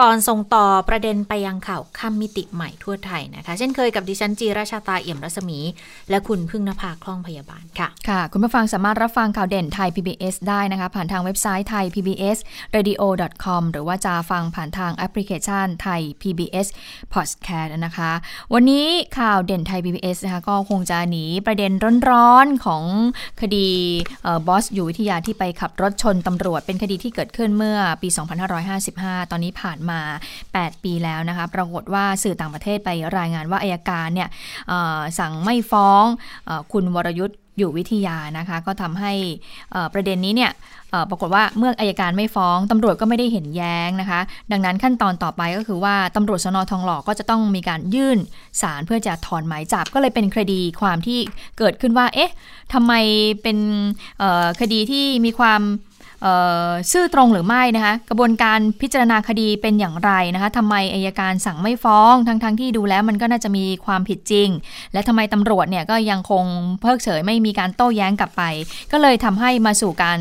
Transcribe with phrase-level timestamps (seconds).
[0.00, 5.58] ก่อนส่งต่อประเด็นไปยังข่าวค่ำมิติใหม่ทั่วไทยนะคะ เช่นเคยกับดิฉันจีราชาตาเอี่ยมรัศมี
[6.10, 12.38] และคุณพึ่งนภาคล่องพยาบาลค่ะค่ะ คุณผู้ฟังสามารถรับฟังข่าวเด่นไทย PBS ได้นะคะ ผ่านทางเว็บไซต์ไทย PBS
[12.74, 13.02] radio
[13.44, 16.66] com หรือว่าจะฟังผ่านทางแอปพลิเคชันไทย PBS
[17.14, 18.12] podcast นะคะ
[18.54, 18.86] วันนี้
[19.18, 21.72] ข่าวเด่นไทย PBS นะคะก็คงจะหนีประเด็น
[22.10, 22.84] ร้อนๆของ
[23.40, 23.68] คดี
[24.46, 28.08] บอสอยู่วิทยาที่ไปขับรถชนตำรวจเป็นคดีที่เกิดขึ้นเมื่อปี
[28.70, 30.00] 2555 ตอนนี้ผ่านมา
[30.42, 34.28] 8 ปีแล้วนะคะ ปรากฏว่าสื่อต่างประเทศไปรายงานว่าอายการเนี่ย
[35.18, 36.04] สั่งไม่ฟ้อง
[36.48, 39.12] อคุณวรยุทธ์อยู่วิทยานะคะ ก็ทำให้
[39.94, 40.52] ประเด็นนี้เนี่ย
[41.10, 44.20] ปรากฏว่าเมื่ออายการไม่ฟ้องตำรวจก็ไม่ได้เห็นแย้งนะคะ
[44.52, 48.18] ดังนั้นขั้นตอนต่อไปก็คือว่าตำรวจสนทองหล่อก็จะต้องมีการยื่น
[48.62, 51.18] สารเพื่อจะถอนหมายจับก็เลยเป็นคดีความที่
[51.58, 52.32] เกิดขึ้นว่า เอ๊ะ
[52.72, 52.92] ทำไม
[53.42, 53.58] เป็น
[54.60, 55.60] คดีที่มีความ
[56.92, 64.48] ซื่อตรงหรือไม่นะคะกระบวนการพิจารณาคดีเป็นอย่างไรนะคะทำไมอายการสั่งไม่ฟ้องทั้งๆทที่ดูแล้วมันก็น่าจะมีความผิดจริง
[64.92, 66.44] และทำไมตำรวจเนี่ยก็ยังคง
[66.80, 68.42] เพิกเฉยไม่มีการโต้แย้งกลับไป
[68.92, 70.18] ก็เลยทำให้มาสู่การ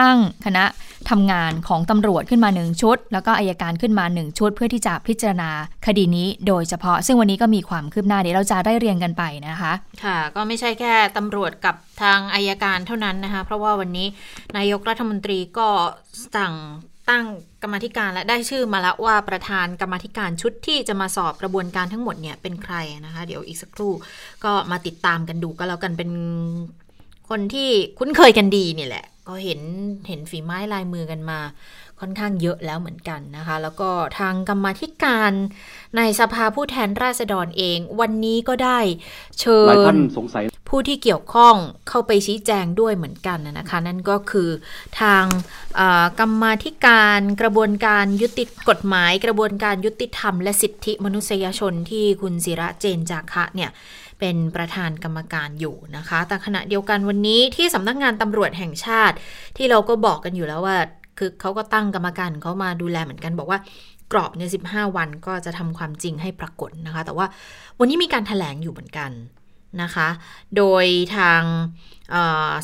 [0.00, 0.64] ตั้งคณะ
[1.10, 5.50] ทำงานของตำรวจขึ้นมาหนึ่งชุด แล้วก็อายการขึ้นมาหนึ่งชุด เพื่อที่จะพิจารณา
[5.86, 9.72] คดีนี้โดยเฉพาะ ซึ่งวันนี้ก็มีความคืบหน้าเดี๋ยวเราจะได้เรียงกันไปนะคะ
[10.04, 14.06] ค่ะ ก็ไม่ใช่แค่ตำรวจกับทางอายการเท่านั้นนะคะ เพราะว่าวันนี้
[14.56, 15.68] นายกรัฐมนตรีก็
[16.36, 16.54] สั่ง
[17.10, 17.24] ตั้ง
[17.62, 22.74] กรรมธิการและได้ชื่อมาแล้วว่าประธานกรรมธิการชุดที่จะมาสอบกระบวนการทั้งหมดเนี่ยเป็นใคร
[23.06, 23.92] นะคะ เดี๋ยวอีกสักครู่
[24.44, 26.10] ก็มาติดตามกันดูก็แล้วกันเป็น
[27.30, 27.68] คนที่
[27.98, 29.60] คุ้นเคยกันดีนี่แหละ ก็เห็น
[30.08, 31.40] เห็นฝีไม้ลายมือกันมา
[32.00, 35.32] ค่อนข้างเยอะแล้วเหมือนกันนะคะ แล้วก็ทางกรรมธิการ
[35.96, 38.78] ในสภาผู้แทนราษฎรเอง วันนี้ก็ได้
[39.40, 39.76] เชิญ
[40.68, 41.54] ผู้ที่เกี่ยวข้อง
[41.88, 44.50] เข้าไปชี้แจงด้วยเหมือนกันนะคะ นั่นก็คือ
[45.00, 45.24] ทาง
[46.20, 53.70] กรรมธิการกระบวนการยุติกฎหมาย กระบวนการยุติธรรม และสิทธิมนุษยชนที่คุณศิระเจนจาคะเนี่ย
[54.20, 59.16] เป็นประธานกรรมการอยู่นะคะ แต่ขณะเดียวกันวันนี้ที่สำนักงานตำรวจแห่งชาติ
[59.56, 60.76] ที่เราก็บอกกันอยู่แล้วว่า
[61.18, 63.58] คือเขาก็ตั้งกรรมการเขามาดูแลเหมือนกันบอกว่า
[64.12, 67.26] กรอบใน 15 วันก็จะทำความจริงให้ปรากฏนะคะ แต่ว่า
[67.78, 69.10] วันนี้มีการถแถลงอยู่เหมือนกัน
[69.82, 70.08] นะคะ
[70.56, 70.84] โดย
[71.16, 71.42] ทาง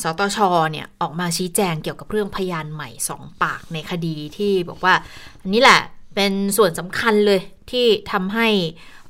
[0.02, 0.38] สตช
[0.72, 4.94] เนี่ยออกมาชี้แจงเกี่ยวกับเรื่องพยานใหม่สองปากในคดีที่บอกว่า
[5.42, 5.80] อันนี้แหละ
[6.16, 7.40] เป็นส่วนสำคัญเลย
[7.70, 8.48] ที่ทำให้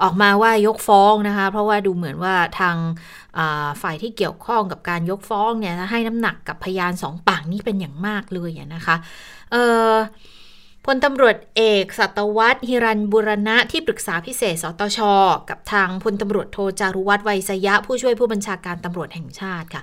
[0.03, 2.77] ออกมาว่ายกฟ้องนะคะ เพราะว่าดูเหมือนว่าทาง
[3.83, 8.97] ฝ่ายที่เกี่ยวข้องกับการยกฟ้องเนี่ยให้น้ำหนักกับพยานสองปากนี้เป็นอย่างมากเลยนะคะ
[10.91, 14.99] พลตำรวจเอกสัตวัตฮิรันบุรณะที่ปรึกษาพิเศษสตช
[15.51, 19.83] กับทางพลตำรวจโทจารุวัฒน์ไวยสยะ ผู้ช่วยผู้บัญชาการตำรวจแห่งชาติค่ะ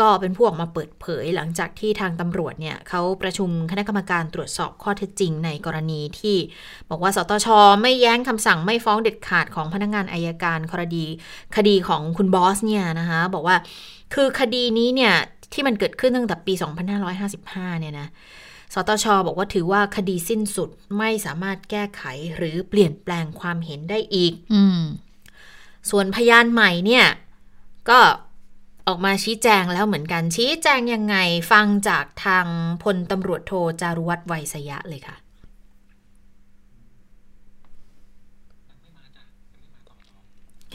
[0.00, 6.36] ก็เป็นผู้ออกมาเปิดเผยหลังจากที่ทางตำรวจเนี่ยเขาประชุมคณะกรรมการตรวจสอบข้อเท็จจริงในกรณีที่
[6.90, 7.48] บอกว่าสตช
[7.82, 11.04] ไม่แย้งคำสั่งไม่ฟ้องเด็ดขาดของพนักงงานอายการคดี
[11.56, 13.56] คดีของคุณบอสเนี่ยนะคะบอกว่า
[14.14, 15.14] คือคดีนี้เนี่ย
[15.52, 16.52] ที่มันเกิดขึ้นตั้งแต่ปี
[17.16, 18.08] 2555 เนี่ยนะ
[18.74, 22.02] สตชบอกว่าถือว่าคดีสิ้นสุดไม่สามารถแก้ไข
[22.36, 24.56] หรือเปลี่ยนแปลงความเห็นได้อีกอ
[25.90, 27.06] ส่วนพยานใหม่เนี่ย
[27.90, 28.00] ก็
[28.86, 31.16] ออกมาชี้แจงแล้วเหมือนกัน ชี้แจงยังไง
[31.52, 32.46] ฟังจากทาง
[32.82, 35.16] พลตำรวจโทจารุวัฒน์ไวยสยะเลยค่ะ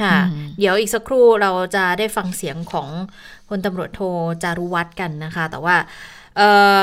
[0.02, 0.16] ค่ะ
[0.60, 2.90] เดี๋ยวอีกสักครู่เราจะได้ฟังเสียงของ
[3.50, 4.02] พลตำรวจโท
[4.44, 5.76] จารุวัฒน์กันนะคะ แต่ว่า
[6.38, 6.42] เอ
[6.80, 6.82] อ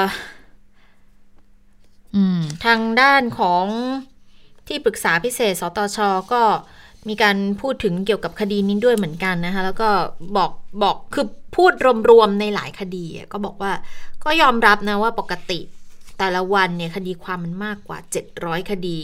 [2.65, 3.67] ทางด้านของ
[4.69, 5.99] ที่ปรึกษาพิเศษ สตช
[6.33, 6.43] ก็
[7.09, 9.89] มีการพูดถึงเกี่ยวกับคดีนี้ด้วยเหมือนกันนะคะ แล้วก็
[10.37, 10.51] บอก
[10.83, 11.27] บอกคือ
[11.57, 11.73] พูด
[12.11, 13.73] รวมๆในหลายคดี ก็บอกว่า
[14.25, 15.61] ก็ยอมรับนะว่าปกติ
[16.19, 17.99] แต่ละวันเนี่ยคดีความมันมากกว่า
[18.35, 18.99] 700 คดี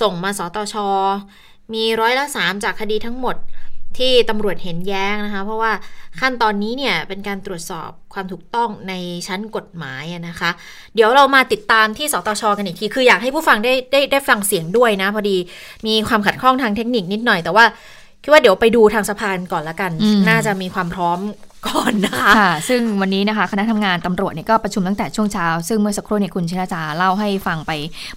[0.00, 0.74] ส่งมาสตช
[1.74, 3.36] มีร้อยละสามจากคดีทั้งหมด
[3.98, 5.72] ที่ตำรวจเห็นแย้งนะคะ เพราะว่า
[6.20, 8.92] ขั้นตอนนี้เนี่ยเป็นการตรวจสอบความถูกต้องใน
[9.26, 10.50] ชั้นกฎหมายนะคะ
[10.94, 15.36] เดี๋ยวเรามาติดตามที่สตชกันอีกที คืออยากให้ผู้ฟังได้ได้ได้ฟังเสียงด้วยนะ พอดี
[15.86, 17.64] มีความขัดข้องทางเทคนิคนิดหน่อย แต่ว่า
[18.22, 19.92] คิดว่าเดี๋ยวไปดูทางสะพานก่อนละกัน
[20.28, 21.18] น่าจะมีความพร้อม
[21.66, 27.70] ก่อนนะคะค่ะซึ่งวันนี้นะคะคณะทำงานตำรวจเนี่ยก็ประชุมตั้งแต่ช่วงเช้า ซึ่งเมื่อสักครู่เนี่ยคุณชินาจาเล่าให้ฟังไป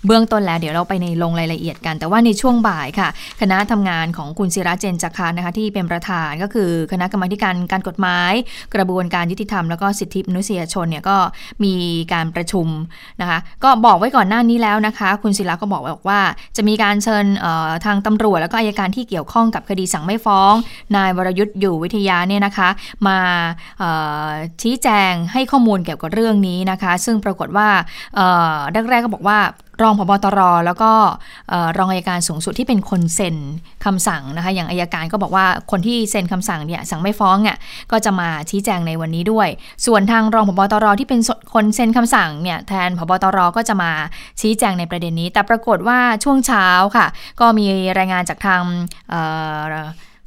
[0.05, 3.09] เบื้องต้นแล้วเดี๋ยวเราไปในลงรายละเอียดกัน แต่ว่าในช่วงบ่ายค่ะ
[3.41, 8.33] คณะทำงานของคุณศิระเจนจักรนะคะที่เป็นประธานก็คือคณะกรรมการการกฎหมาย
[8.75, 11.17] กระบวนการยุติธรรมแล้วก็สิทธิมนุษยชนเนี่ยก็
[11.63, 11.73] มี
[12.13, 12.67] การประชุม
[13.21, 16.19] นะคะก็บอกไว้ก่อนหน้านี้แล้วนะคะ คุณศิระก็บอกบอกว่า
[16.57, 17.25] จะมีการเชิญ
[17.85, 20.53] ทางตำรวจ แล้วก็อายการที่เกี่ยวข้องกับคดีสั่งไม่ฟ้อง
[20.95, 22.69] นายวรยุทธ์อยู่วิทยาเนี่ยนะคะ
[23.07, 23.17] มา
[24.61, 27.69] ชี้แจงให้ข้อมูลเกี่ยวกับเรื่องนี้นะคะ ซึ่งปรากฏว่า
[28.71, 29.39] แรกๆก็บอกว่า
[29.83, 30.91] รองพบตรแล้วก็
[31.77, 33.35] รองอายการสูงสุดที่เป็นคนเซ็น
[33.85, 37.57] คำสั่งนะคะอย่างอายการก็บอกว่าคนที่เซ็นคำสั่งเนี่ยสั่งไม่ฟ้องเนี่ย
[37.91, 39.47] ก็จะมาชี้แจงในวันนี้ด้วย
[39.85, 41.19] ส่วนทางรองพบตรที่เป็น
[41.53, 43.91] คนเซ็นคำสั่งเนี่ยแทนพบตรก็จะมา
[44.41, 46.67] ชี้แจงในประเด็นนี้ แต่ปรากฏว่าช่วงเช้า
[46.97, 47.07] ค่ะ
[47.39, 47.65] ก็มี
[47.97, 48.61] รายงานจากทาง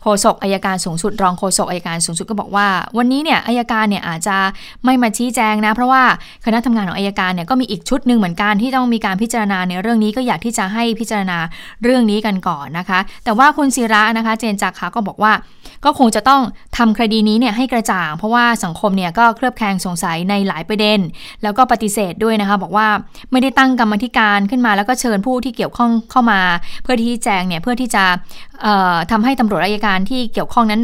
[0.02, 2.66] โฆษกอายการสูงสุด รองโฆษกอายการสูงสุดก็บอกว่า
[2.96, 4.36] วันนี้เนี่ยอายการเนี่ยอาจจะ
[4.84, 6.02] ไม่มาชี้แจงนะ เพราะว่า
[6.44, 11.38] คณะทำงานของอายการเนี่ยก็มีอีกชุดหนึ่งเหมือนกันที่ต้องมีการพิจารณาในเรื่องนี้ก็อยากที่จะให้พิจารณา
[11.84, 15.32] เรื่องนี้กันก่อนนะคะ แต่ว่าคุณศิระนะคะ เจนจักรก็บอกว่า
[15.84, 16.42] ก็คงจะต้อง
[16.76, 20.98] ทำคดีนี้เนี่ยให้กระจ่าง เพราะว่าสังคมเนี่ยก็เคลือบแคลงสงสัยในหลายประเด็น
[21.42, 22.88] แล้วก็ปฏิเสธด้วยนะคะ บอกว่า
[23.32, 26.40] ไม่ได้ตั้งกรรมธิการขึ้นมา แล้วก็เชิญผู้ที่เกี่ยวข้องเข้ามา
[26.82, 28.04] เพื่อที่แจงเนี่ยเพื่อที่จะ
[29.10, 30.82] ทำให้ตำรวจอายการการที่เกี่ยวข้องนั้น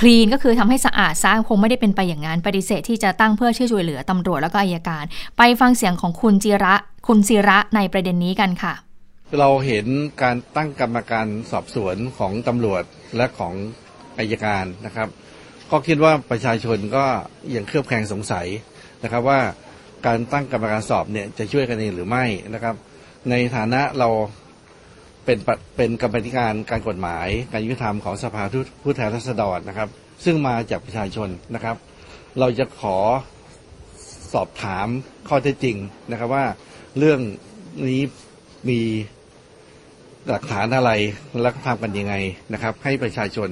[0.00, 5.04] คลีนก็คือทำให้สะอาดซะคงไม่ได้เป็นไปอย่างนั้นปฏิเสธที่จะตั้งเพื่อช่วยเหลือตำรวจแล้วก็อายการ
[5.38, 6.74] ไปฟังเสียงของคุณจิระ
[7.06, 8.74] คุณศิระในประเด็นนี้กันค่ะ
[9.38, 9.86] เราเห็น
[10.22, 12.82] การตั้งกรรมการสอบสวนของตำรวจ
[13.16, 13.54] และของ
[14.18, 15.08] อายการนะครับ
[15.70, 17.04] ก็คิดว่าประชาชนก็
[17.54, 18.46] ยังเครือบแคลงสงสัย
[19.02, 19.40] นะครับว่า
[20.06, 22.74] การตั้งกรรมการสอบเนี่ยจะช่วยกันเองหรือไม่นะครับ
[23.30, 24.08] ในฐานะเรา
[25.24, 25.38] เป็น
[25.76, 28.42] เป็นกรรมธิการการกฎหมาย การยุติธรรมของสภา
[28.82, 29.88] ผู้แทนราษฎรนะครับ
[30.24, 31.76] ซึ่งมาจากประชาชนนะครับ
[32.38, 32.96] เราจะขอ
[34.32, 34.86] สอบถาม
[35.28, 35.76] ข้อเท็จจริง
[36.10, 36.44] นะครับว่า
[36.98, 37.20] เรื่อง
[37.88, 38.02] นี้
[38.68, 38.80] มี
[40.28, 40.90] หลักฐานอะไร
[41.40, 42.14] และทำกันยังไง
[42.52, 43.48] นะครับ ให้ประชาชน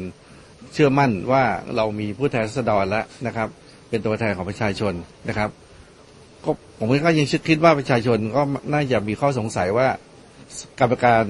[0.72, 1.42] เชื่อมั่นว่า
[1.76, 3.48] เรามีผู้แทนราษฎรแล้วนะครับ
[3.88, 4.94] เป็นตัวแทนของประชาชน
[5.28, 5.50] นะครับ
[6.44, 8.42] ก็ผมก็ยังคิดว่าประชาชนก็
[8.72, 9.88] น่าจะมีข้อสงสัยว่า
[10.80, 11.24] กรรมการ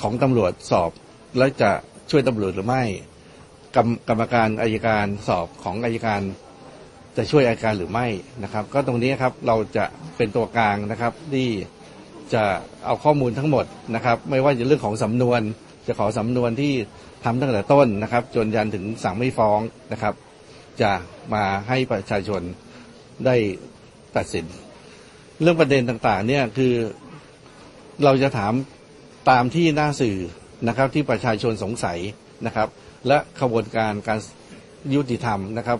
[0.00, 0.90] ของตำรวจสอบ
[1.38, 1.70] แล้วจะ
[2.10, 2.82] ช่วยตำรวจหรือไม่
[3.76, 6.20] กรรมกรรมการอายการสอบของอายการ
[7.16, 8.06] จะช่วยอายการหรือไม่
[8.42, 9.84] นะครับ ก็ตรงนี้ครับเราจะ
[10.16, 11.48] เป็นตัวกลางนะครับที่
[12.34, 12.42] จะ
[12.84, 13.64] เอาข้อมูลทั้งหมด
[13.94, 15.40] นะครับ ไม่ว่าจะเรื่องของสำนวน
[15.86, 16.72] จะขอสำนวนที่
[17.24, 19.60] ทำตั้งแต่ต้นนะครับ จนยันถึงสั่งไม่ฟ้อง
[19.92, 20.14] นะครับ
[20.82, 20.92] จะ
[21.34, 22.42] มาให้ประชาชน
[23.26, 23.36] ได้
[24.16, 24.46] ตัดสิน
[25.40, 26.74] เรื่องประเด็นต่างๆเนี่ยคือ
[28.04, 28.52] เราจะถาม
[29.28, 30.18] ตามที่หน้าสื่อ
[30.68, 31.98] นะครับที่ประชาชนสงสัย
[32.46, 32.68] นะครับ
[33.08, 34.18] และขบวนการการ
[34.94, 35.78] ยุติธรรมนะครับ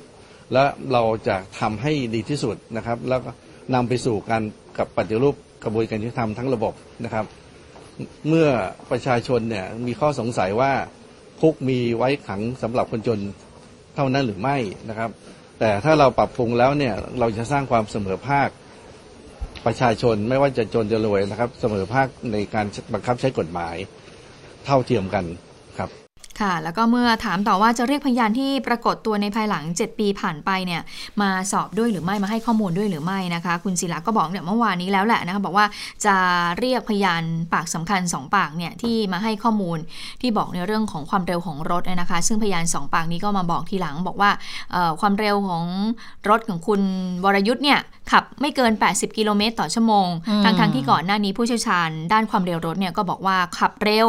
[0.52, 3.20] และเราจะทำให้ดีที่สุดนะครับ แล้ว
[3.75, 4.42] นำไปสู่การ
[4.78, 5.34] กับปฏิรูป
[5.64, 7.25] กระบวนการยุติธรรมทั้งระบบนะครับ
[8.28, 8.48] เมื่อ
[8.90, 10.72] ประชาชนเนี่ยมีข้อสงสัยว่า
[11.40, 13.20] คุกมีไว้ขังสำหรับคนจน
[13.94, 14.56] เท่านั้นหรือไม่
[14.88, 15.10] นะครับ
[15.58, 18.48] แต่ถ้าเราปรับปรุงแล้วเนี่ยเราจะสร้างความเสมอภาค
[19.67, 23.77] ประชาชนไม่ว่าจะจนจะรวยนะครับ เสมอภาคในการบังคับใช้กฎหมาย
[24.65, 25.25] เท่าเทียมกัน
[26.40, 30.82] ครับค่ะ แล้วก็เมื่อถามต่อว่าจะเรียกพยานที่ปรากฏตัวในภายหลัง 7 ปีผ่านไปเนี่ย
[31.22, 35.66] มาสอบด้วยหรือไม่มาให้ข้อมูลด้วยหรือไม่นะคะ คุณศิลาก็บอกเนี่ยเมื่อวานนี้แล้วแหละนะคะบอกว่า
[36.06, 36.16] จะ
[36.58, 37.22] เรียกพยาน
[37.52, 39.78] ปากสำคัญ 2 ปากเนี่ยที่มาให้ข้อมูล
[40.20, 44.30] ที่บอกในเรื่องของความเร็วของรถนะคะ ซึ่งพยาน 2 ปากนี้ก็มาบอกทีหลังบอกว่า
[45.00, 45.64] ความเร็วของ
[46.28, 46.80] รถของคุณ
[47.25, 47.80] วรยุทธ์เนี่ย
[48.11, 50.09] ขับไม่เกิน 80 กิโลเมตรต่อชั่วโมง
[50.44, 54.09] ทั้งทั้งที่ก่อนหน้านี้ผู้เชี่ยวชาญด้านความเร็วรถเนี่ยก็บอกว่าขับเร็ว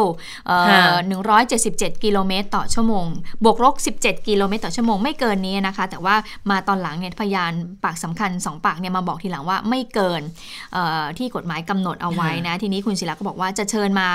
[1.22, 3.06] 177กิโลเมตรต่อชั่วโมง
[3.44, 6.14] บวกลบ17 กิโลเมตรต่อชั่วโมงไม่เกินนี้นะคะ แต่ว่า
[6.50, 7.52] มาตอนหลังเนี่ยพยาน
[7.84, 10.22] ปากสำคัญ 2 ปากเนี่ยมาบอกทีหลังว่าไม่เกิน
[11.18, 14.08] ที่กฎหมายกำหนดเอาไว้นะ ทีนี้คุณศิลาก็บอกว่าจะเชิญมา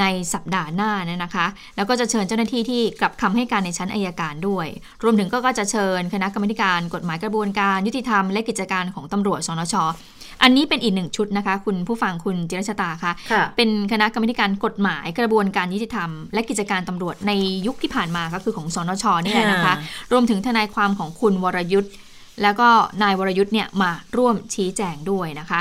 [0.00, 4.66] ในสัปดาห์หน้าเนี่ยนะคะ แล้วก็จะเชิญเจ้าหน้าที่ที่กลับคำให้การในชั้นอายการด้วย
[5.04, 9.74] รวมถึงก็จะเชิญคณะกรรมการกฎหมายกระบวนการยุติธรรมและกิจการของตำรวจสนช
[10.42, 17.32] อันนี้เป็นอีกหนึ่งชุดนะคะ คุณผู้ฟังคุณจิรชตาคะะเป็นคณะกรรมการกฎหมายกระบวนการยุติธรรม และกิจการตำรวจใน
[17.66, 19.74] ยุคที่ผ่านมาก็คือของสนชนี่แหละนะคะ
[20.12, 21.92] รวมถึงทนายความของคุณวรยุทธ์
[22.42, 22.68] แล้วก็
[23.02, 25.60] นายวรยุทธ์เนี่ยมาร่วมชี้แจงด้วยนะคะ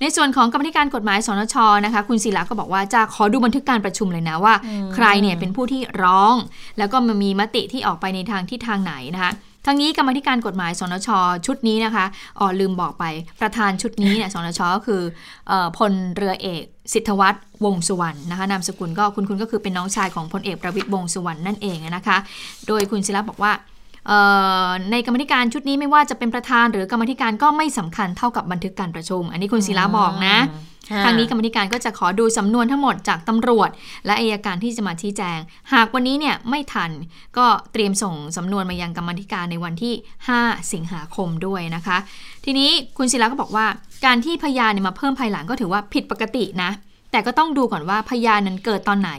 [0.00, 4.54] ในส่วนของกรรมธิการกฎหมายสนชนะคะคุณศิลาก็บอกว่าจะขอดูบันทึกการประชุมเลยนะว่า
[4.94, 6.34] ใครเนี่ยเป็นผู้ที่ร้อง
[6.78, 9.32] แล้วก็มันมีมติที่ออกไปในทางที่ทางไหนนะคะ
[9.66, 11.08] ทั้งนี้กรรมธิการกฎหมายสนช
[11.46, 12.04] ชุดนี้นะคะ
[12.38, 13.04] อ๋อลืมบอกไป
[13.40, 15.02] ประธานชุดนี้เนี่ยสนชก็คือ
[15.76, 16.62] พลเรือเอก
[16.92, 22.16] สิทธวัฒน์วงสุวรรณนะคะนามสกุลก็คุณคุณก็คือเป็นน้องชายของพลเอกประวิตยวงสุวรรณนั่นเองนะคะ
[22.68, 23.52] โดยคุณศิลปบอกว่า
[24.90, 30.36] ในกรรมธิการชุดนี้ไม่ว่าจะเป็นประธานหรือกรรมธิการก็ไม่สำคัญเท่ากับบันทึกการประชุม อันนี้คุณศิลาบอกนะ
[31.04, 33.70] ทางนี้กรรมธิการก็จะขอดูสำนวนทั้งหมดจากตำรวจ
[34.06, 35.38] และอายการที่จะมาชี้แจง
[35.72, 36.90] หากวันนี้เนี่ยไม่ทัน
[37.38, 39.94] ก็เตรียมส่งสำนวนมายังกรรมธิการในวันที่
[40.32, 41.96] 5 สิงหาคมด้วยนะคะ
[42.44, 43.66] ทีนี้คุณศิลาก็บอกว่า
[44.06, 46.70] การที่พยานเนี่ยมาเพิ่มภายหลังก็ถือว่าผิดปกตินะ
[47.10, 49.12] แต่ก็ต้องดูก่อนว่าพยานนั้นเกิดตอนไหน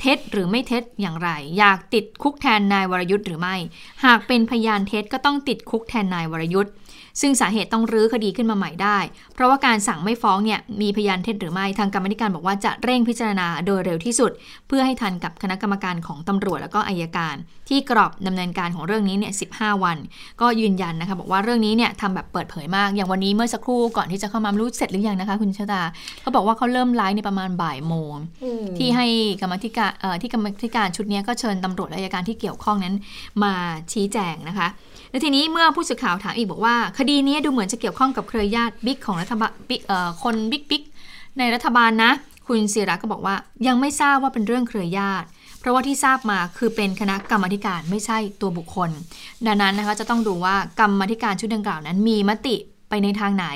[0.00, 3.56] เท็จหรือไม่เท็จอย่างไร อยากติดคุกแทนนายวรยุทธ์หรือไม่
[4.04, 6.72] หากเป็นพยานเท็จก็ต้องติดคุกแทนนายวรยุทธ์
[7.20, 8.98] ซึ่งสาเหตุต้องรื้อคดีขึ้นมาใหม่ได้
[9.34, 14.30] เพราะว่าการสั่งไม่ฟ้องเนี่ยมีพยานเท็จหรือไม่ทางกรรมธิการบอกว่าจะเร่งพิจารณาโดยเร็วที่สุด
[14.68, 17.34] เพื่อให้ทันกับคณะกรรมการของตำรวจแล้วก็อายการ
[17.68, 19.46] ที่กรอบดำเนินการของเรื่องนี้เนี่ยสิ
[19.82, 19.98] วัน
[20.40, 25.82] ก็ยืนยันนะคะบอกว่าเรื่องนี้เนี่ยทำแบบเปิดเผยมากอย่างวันนี้เมื่อสักครู่ก่อนที่จะเข้ามารู้เสร็จหรือยังนะคะ คุณชะตา
[26.20, 28.14] เขาบอกว่าเขาเริ่มไลฟ์ในประมาณบ่ายโมง
[28.78, 29.06] ที่ให้
[29.42, 32.94] กรรมธิการที่กรรมธิการชุดนี้ก็เชิญตำรวจอายการที่เกี่ยวข้องนั้น
[33.42, 33.54] มา
[33.92, 34.68] ชี้แจงนะคะ
[35.10, 39.50] แล้วทีนี้เมื่อผู้สื่อข่าวถามอีกบอกว่า คดีนี้ดูเหมือนจะเกี่ยวข้องกับเครือญาติบิ๊กของรัฐบาล
[40.22, 40.82] คนบิ๊กบิ๊ก
[41.38, 42.12] ในรัฐบาลนะ
[42.48, 43.34] คุณศิระก็บอกว่า
[43.66, 45.26] ยังไม่ทราบว่าเป็นเรื่องเครือญาติ
[45.60, 48.90] เพราะว่าที่ทราบมาคือเป็นคณะกรรมการไม่ใช่ตัวบุคคล
[49.46, 52.56] ดังนั้นนะคะจะต้องดูว่ากรรมการชุดดังกล่าวนั้นมีมติ
[52.88, 53.46] ไปในทางไหน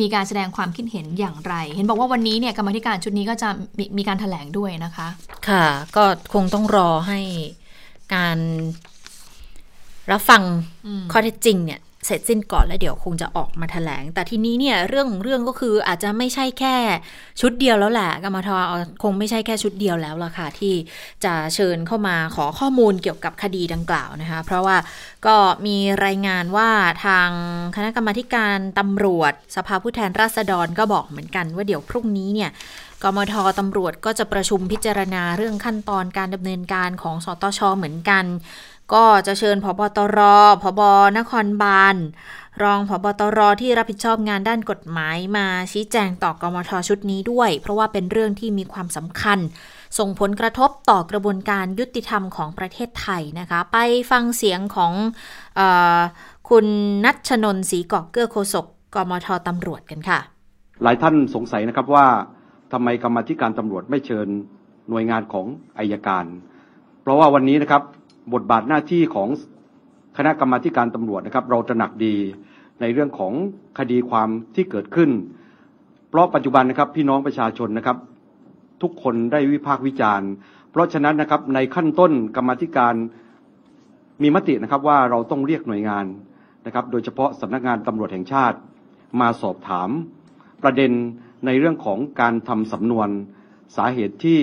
[0.00, 5.08] มีการแสดงความคิดเห็นอย่างไร เห็นบอกว่าวันนี้เนี่ยกรรมธิการชุดนี้ก็จะมมีการถแถลงด้วยนะคะ
[5.48, 5.64] ค่ะ
[5.96, 6.04] ก็
[6.34, 7.20] คงต้องรอให้
[8.14, 8.38] การ
[10.12, 10.42] รับฟัง
[11.12, 16.76] ข้อเท็จจริงเนี่ยเสร็จสิ้นก่อนแล้วเดี๋ยวคงจะออกมาแถลง แต่ทีนี้เนี่ยเรื่องของเรื่องก็คืออาจจะไม่ใช่แค่
[17.40, 18.50] ชุดเดียวแล้วแหละกรรมท
[19.02, 20.74] คงไม่ใช่แค่ชุดเดียวแล้วล่ะค่ะที่
[21.24, 24.76] จะเชิญเข้ามาขอข้อมูลเกี่ยวกับคดีดังกล่าวนะคะ เพราะว่า
[25.26, 25.36] ก็
[25.66, 26.70] มีรายงานว่า
[27.04, 27.28] ทาง
[27.76, 32.50] คณะกรรมการตำรวจ สภาผู้แทนราษฎรก็บอกเหมือนกันว่าเดี๋ยวพรุ่งนี้เนี่ย
[33.02, 38.24] กมทตำรวจก็จะประชุมพิจารณาเรื่องขั้นตอนการดำเนินการของสตชเหมือนกัน
[38.94, 40.18] ก็จะเชิญพบตร
[40.62, 40.80] พบ
[41.18, 41.96] นครบาล
[42.62, 49.38] รองพบตรที่รับผิดชอบงานด้านกฎหมายมาชี้แจงต่อกมทชุดนี้ด้วย เพราะว่าเป็นเรื่องที่มีความสำคัญ
[49.98, 53.78] ส่งผลกระทบต่อกระบวนการยุติธรรมของประเทศไทยนะคะ ไป
[54.10, 54.92] ฟังเสียงของ
[55.58, 55.60] อ
[56.48, 56.66] คุณ
[57.04, 60.18] นัชนนศรีกอกเกื้อโคศกกมทตำรวจกันค่ะ
[60.82, 62.06] หลายท่านสงสัยนะครับว่า
[62.72, 64.28] ทำไมกรรมธิการตำรวจไม่เชิญ
[64.88, 65.46] หน่วยงานของ
[65.78, 66.24] อายการ
[67.02, 67.82] เพราะว่าวันนี้นะครับ
[68.32, 69.28] บทบาทหน้าที่ของ
[70.16, 72.16] คณะกรรมาการตำรวจนะครับ เราตระหนักดี
[72.80, 73.32] ในเรื่องของ
[73.78, 75.10] คดีความที่เกิดขึ้น
[76.08, 77.96] เพราะปัจจุบันนะครับพี่น้องประชาชนนะครับ
[78.82, 80.30] ทุกคนได้วิพากษ์วิจารณ์
[80.70, 82.94] เพราะฉะนั้นนะครับในขั้นต้นกรรมธิการ
[84.22, 86.06] มีมตินะครับว่าเราต้องเรียกหน่วยงาน
[86.66, 88.58] นะครับ โดยเฉพาะสำนักงานตำรวจแห่งชาติ
[89.20, 89.90] มาสอบถาม
[90.62, 90.92] ประเด็น
[91.46, 93.08] ในเรื่องของการทำสำนวน
[93.76, 94.38] สาเหตุที่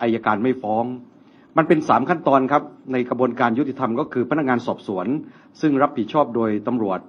[0.00, 0.84] อายการไม่ฟ้อง
[1.56, 5.06] มันเป็นสามขั้นตอนครับในกระบวนการยุติธรรมก็คือพนักงานสอบสวน
[5.60, 7.00] ซึ่งรับผิดชอบโดยตำรวจ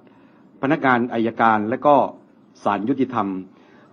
[0.62, 1.94] พนักงานอายการและก็
[2.64, 3.28] ศาลยุติธรรม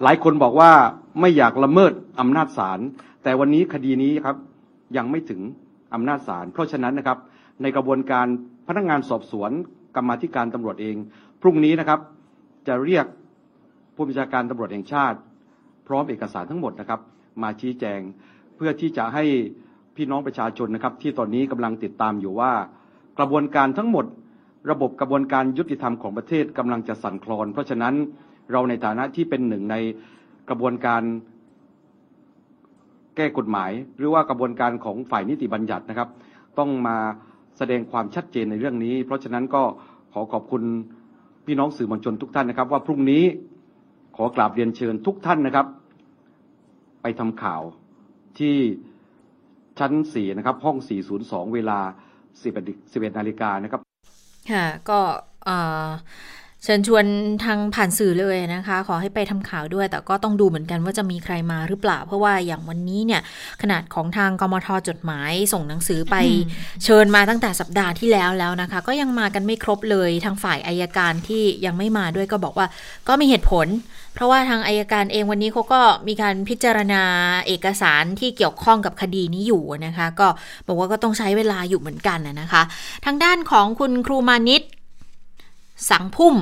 [0.03, 0.71] หลายคนบอกว่า
[1.19, 2.79] ไม่อยากละเมิดอำนาจศาล
[3.23, 4.35] แต่วันนี้คดีนี้ครับ
[4.97, 5.41] ยังไม่ถึง
[5.93, 7.17] อำนาจศาลเพราะฉะนั้นนะครับ
[7.61, 8.27] ในกระบวนการ
[8.67, 9.51] พนักงานสอบสวน
[9.95, 10.95] กรรมธิการตำรวจเอง
[11.41, 11.99] พรุ่งนี้นะครับ
[12.67, 13.05] จะเรียก
[13.95, 15.17] ผู้บัญชาการตำรวจแห่งชาติ
[15.87, 17.01] พร้อมเอกสารทั้งหมดนะครับ
[17.41, 17.99] มาชี้แจง
[18.55, 19.23] เพื่อที่จะให้
[19.95, 22.51] พี่น้องประชาชนนะครับ ที่ตอนนี้กำลังติดตามอยู่ว่า
[23.19, 24.05] กระบวนการทั้งหมด
[24.71, 27.93] ระบบกระบวนการยุติธรรมของประเทศกำลังจะสั่นคลอน เพราะฉะนั้น
[28.51, 29.75] เราในฐานะที่เป็นหนึ่งใน
[30.49, 31.01] กระบวนการ
[33.15, 36.09] แก้กฎหมาย หรือว่ากระบวนการของฝ่ายนิติบัญญัตินะครับ
[36.59, 36.97] ต้องมา
[37.57, 39.63] แสดงความชัดเจนในเรื่องนี้ เพราะฉะนั้นก็
[40.13, 40.63] ขอขอบคุณ
[41.45, 43.23] พี่น้องสื่อมวลชนทุกท่านนะครับ ว่าพรุ่งนี้
[44.15, 45.67] ขอกราบเรียนเชิญทุกท่านนะครับ
[47.01, 47.61] ไปทำข่าว
[48.39, 48.55] ที่
[49.79, 51.79] ชั้นสี่นะครับ ห้องสี่ศูนย์สองเวลา
[52.41, 53.81] สิบเอ็ดนาฬิกานะครับ
[54.51, 54.99] ค่ะ ก็
[56.63, 57.05] เชิญชวน
[57.43, 63.21] ทางผ่านสื่อเลยนะคะ ขอให้ไปทำข่าวด้วย แต่ก็ต้องดูเหมือนกันว่าจะมีใครมาหรือเปล่า เพราะว่าอย่างวันนี้เนี่ย
[63.61, 66.15] ขนาดของทางกมทจดหมายส่งหนังสือไป
[66.83, 72.67] เชิญมาตั้งแต่สัปดาห์ที่แล้วแล้วนะคะ ก็ยังมากันไม่ครบเลยทางฝ่ายอายการที่ยังไม่มาด้วยก็บอกว่า
[73.07, 73.67] ก็มีเหตุผล
[74.15, 77.01] เพราะว่าทางอายการเองวันนี้เขาก็มีการพิจารณา
[77.47, 80.27] เอกสารที่เกี่ยวข้องกับคดีนี้อยู่นะคะ ก็
[80.67, 82.61] บอกว่าก็ต้องใช้เวลาอยู่เหมือนกันนะคะ
[83.05, 84.61] ทางด้านของคุณครูมานิต
[85.89, 86.35] สังพุ่ม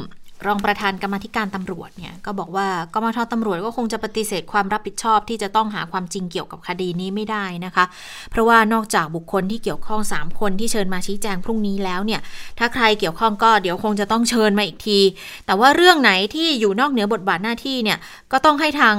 [0.46, 7.86] รองประธานกรรมธิการตำรวจเนี่ยก็บอกว่ากมทตำรวจก็คงจะปฏิเสธความรับผิดชอบที่จะต้องหาความจริงเกี่ยวกับคดีนี้ไม่ได้นะคะ
[8.32, 12.22] เพราะว่านอกจากบุคคลที่เกี่ยวข้อง 3 คนที่เชิญมาชี้แจงพรุ่งนี้แล้วเนี่ย
[12.60, 15.00] ถ้าใครเกี่ยวข้องก็เดี๋ยวคงจะต้องเชิญมาอีกที
[15.46, 17.98] แต่ว่าเรื่องไหนที่อยู่นอกเหนือบทบาทหน้าที่เนี่ย
[18.32, 18.96] ก็ต้องให้ทาง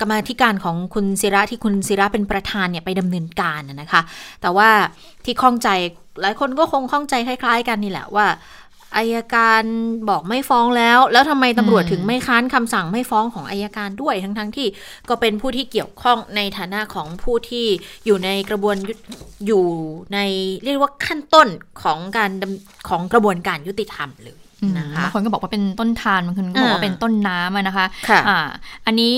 [0.00, 4.00] กรรมธิการของคุณศิระที่คุณศิระเป็นประธานเนี่ยไปดำเนินการนะคะ
[4.42, 4.68] แต่ว่า
[5.24, 5.68] ที่ข้องใจ
[6.20, 8.26] หลายคนก็คงข้องใจคล้าย ๆ กันนี่แหละว่า
[8.96, 9.62] อายการ
[10.08, 14.68] บอกไม่ฟ้องแล้ว แล้วทำไมตำรวจถึงไม่ค้านคำสั่งไม่ฟ้องของอายการด้วยทั้งๆทที่
[15.08, 17.66] ก็เป็นผู้ที่เกี่ยวข้องในฐานะของผู้ที่
[18.06, 18.76] อยู่ในกระบวน
[19.46, 19.64] อยู่
[20.14, 20.18] ใน
[20.64, 21.48] เรียกว่าขั้นต้น
[21.82, 22.30] ของการ
[22.88, 24.41] ของกระบวนการยุติธรรมเลย
[24.78, 28.42] นะคะบางคนก็บอกว่าเป็นต้นทานบางคนก็บอกว่าเป็นต้นน้ำนะคะค่ะ
[28.86, 29.14] อันนี้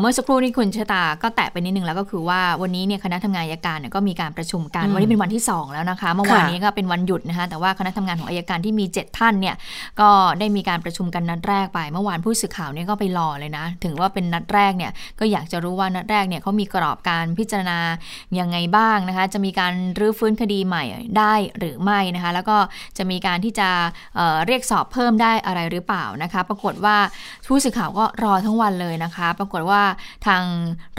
[0.00, 9.54] เมื่อสักครู่นี้คุณชะตาก็แตะไปนิดนึงแล้วก็คือว่าวันนี้เนี่ยคณะทำงานอายการเนี่ยก็มีการประชุมกันวันนี้เป็นวันที่ 2 แล้วนะคะ เมื่อวานนี้ก็เป็นวันหยุดนะคะแต่ว่าคณะทำงานของอายการที่มี 7 ท่านเนี่ย
[10.00, 10.08] ก็
[10.38, 17.78] ได้มีการประชุมกันนัดแรกไป เมื่อวานผู้สื่อข่าวเนี่ยก็ไปรอเลยนะ ถึงว่าเป็นนัดแรกเนี่ยก็อยากจะรู้ว่านัดแรกเนี่ยเขามีกรอบการพิจารณา
[18.38, 20.84] ยังไงบ้างนะคะ จะมีการรื้อฟื้นคดีใหม่
[21.18, 22.56] ได้หรือไม่นะคะ แล้วก็
[22.98, 23.68] จะมีการที่จะ
[24.46, 26.96] เรียกสอบเพิ่มได้อะไรหรือเปล่านะคะ ปรากฏว่า
[27.46, 29.82] ผู้สื่อข่าวก็รอทั้งวันเลยนะคะ ปรากฏว่า
[30.26, 30.42] ทาง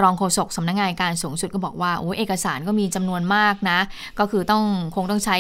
[0.02, 3.80] รองโฆษกสำนักงานการสูงสุดก็บอกว่าโอ้เอกสารก็มีจำนวนมากนะ
[4.20, 4.64] ก็คือต้อง
[4.96, 5.38] คงต้องใช้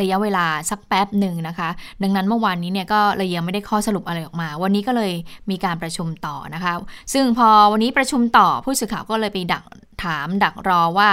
[0.00, 1.68] ระยะเวลาสักแป๊บหนึ่งนะคะ
[2.02, 5.12] ดังนั้นเมื่อวานนี้เนี่ยก็เลยยังไม่ได้ข้อสรุปอะไรออกมา วันนี้ก็เลย
[5.50, 6.72] มีการประชุมต่อนะคะ
[7.12, 9.62] ซึ่งพอวันนี้ประชุมต่อผู้สื่อข่าวก็เลยไปดัก
[10.04, 11.08] ถามดักรอว่า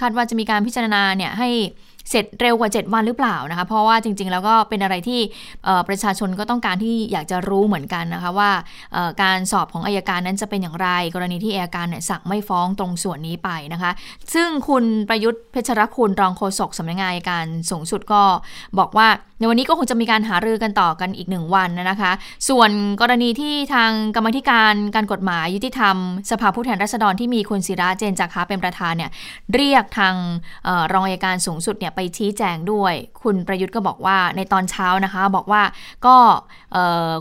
[0.00, 1.48] คาดว่าจะมีการพิจารณาเนี่ยให้
[2.10, 5.20] เสร็จเร็วกว่า 7 วันหรือเปล่านะคะ เพราะว่าจริง ๆ แล้วก็เป็นอะไรที่
[5.88, 8.50] ประชาชนก็ต้องการที่อยากจะรู้เหมือนกันนะคะว่า
[9.22, 13.90] การสอบของอายการนั้นจะเป็นอย่างไร กรณีที่อายการเนี่ยสั่งไม่ฟ้องตรงส่วนนี้ไปนะคะ
[14.34, 18.22] ซึ่งคุณประยุทธ์เพชรคุณรองโฆษกสำนักงานอายการสูงสุดก็
[18.78, 19.08] บอกว่า
[19.38, 22.12] ในวันนี้ก็คงจะมีการหารือกันต่อกันอีกหนึ่งวันนะคะ
[22.48, 22.70] ส่วน
[23.00, 25.96] กรณีที่ทางกรรมธิการการกฎหมายยุติธรรม
[26.30, 29.10] สภาผู้แทนราษฎรที่มีคุณศิระเจนจักรเป็นประธานเนี่ย
[29.54, 30.14] เรียกทาง
[30.92, 35.62] รองอัยการสูงสุดเนี่ยไปชี้แจงด้วย คุณประยุทธ์ก็บอกว่าในตอนเช้านะคะ บอกว่า
[36.06, 36.16] ก็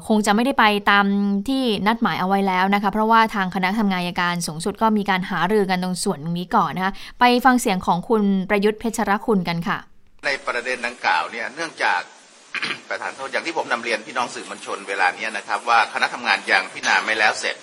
[0.08, 1.05] คงจะไม่ได้ไปตาม
[1.48, 9.77] ที่นัดหมายเอาไว้แล้วนะคะ เพราะว่าทางคณะทำงานการสูงสุดก็มีการหารือกันตรงส่วนนี้ก่อนนะคะ ไปฟังเสียงของคุณประยุทธ์เพชรคุณกันค่ะ
[10.25, 12.01] ในประเด็นดังกล่าวเนี่ยเนื่องจาก
[12.89, 17.55] ประธานโทษอย่างที่ผมนำเรียนพี่น้องสื่อมวลชนเวลานี้นะครับ ว่าคณะทำงานยังพิจารณาไม่แล้วเสร็จ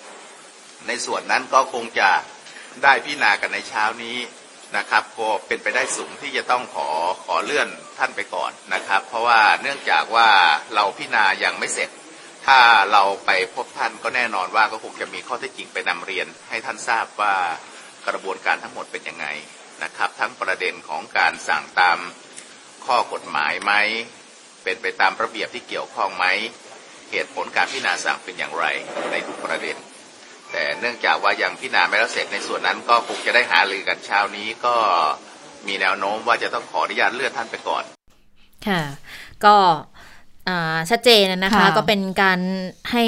[0.87, 2.09] ในส่วนนั้นก็คงจะ
[2.83, 4.17] ได้พิจารณากันในเช้านี้
[4.77, 6.89] นะครับก็เป็นไปได้สูงที่จะต้องขอ
[7.25, 10.29] ขอเลื่อนท่านไปก่อนนะครับ เพราะว่าเนื่องจากว่า
[10.75, 11.89] เราพิจารณายังไม่เสร็จ
[12.45, 12.59] ถ้า
[12.91, 17.35] เราไปพบท่านก็แน่นอนว่าก็คงจะมีข้อเท็จจริงไปนำเรียน ให้ท่านทราบว่า
[18.07, 19.27] กระบวนการทั้งหมดเป็นยังไง
[19.83, 21.99] นะครับ ทั้งประเด็นของการสั่งตาม
[22.85, 23.73] ข้อกฎหมายไหม
[24.63, 26.25] เป็นไปตามระเบียบที่เกี่ยวข้องไหม
[27.11, 28.65] เหตุผลการพิจารณาสั่งเป็นอย่างไร
[29.11, 29.77] ในทุกประเด็น
[30.53, 34.75] แต่เนื่องจากว่ายังพิจารณาไม่แล้วเสร็จในส่วนนั้น ก็คงจะได้หาลือกันเช้านี้ก็
[35.67, 37.83] มีแนวโน้มว่าจะต้องขออนุญาตเลื่อนท่านไปก่อน
[38.67, 38.81] ค่ะ
[39.45, 39.55] ก็
[40.89, 42.39] ชัดเจนนะคะ ก็เป็นการ
[42.91, 43.05] ให้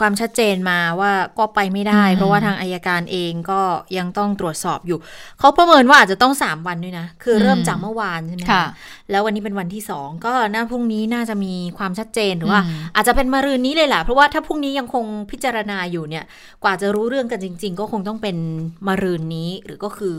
[0.00, 3.60] ความชัดเจนมาว่าก็ไปไม่ได้ เพราะว่าทางอายการเองก็
[3.98, 4.98] ยังต้องตรวจสอบอยู่
[5.38, 8.66] เขาประเมินว่าอาจจะต้องสามวันด้วยนะ คือเริ่มจากเมื่อวานใช่ไหมคะ
[9.10, 12.60] แล้ววันนี้เป็นวันที่สองก็น่าพรุ่งนี้น่าจะมีความชัดเจนหรือว่า
[12.94, 16.24] อาจจะเป็นมะรืนนี้เลยแหละเพราะว่าถ้าพรุ่งนี้ยังคงพิจารณาอยู่เนี่ย
[16.64, 18.36] กว่าจะรู้เรื่องกันจริง ๆ ก็คงต้องเป็น
[18.88, 20.16] มะรืนนี้หรือก็คือ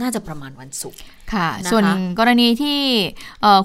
[0.00, 1.00] น่าจะประมาณวันศุกร์
[1.32, 1.84] ค่ะ ส่วน
[2.18, 2.78] กรณีที่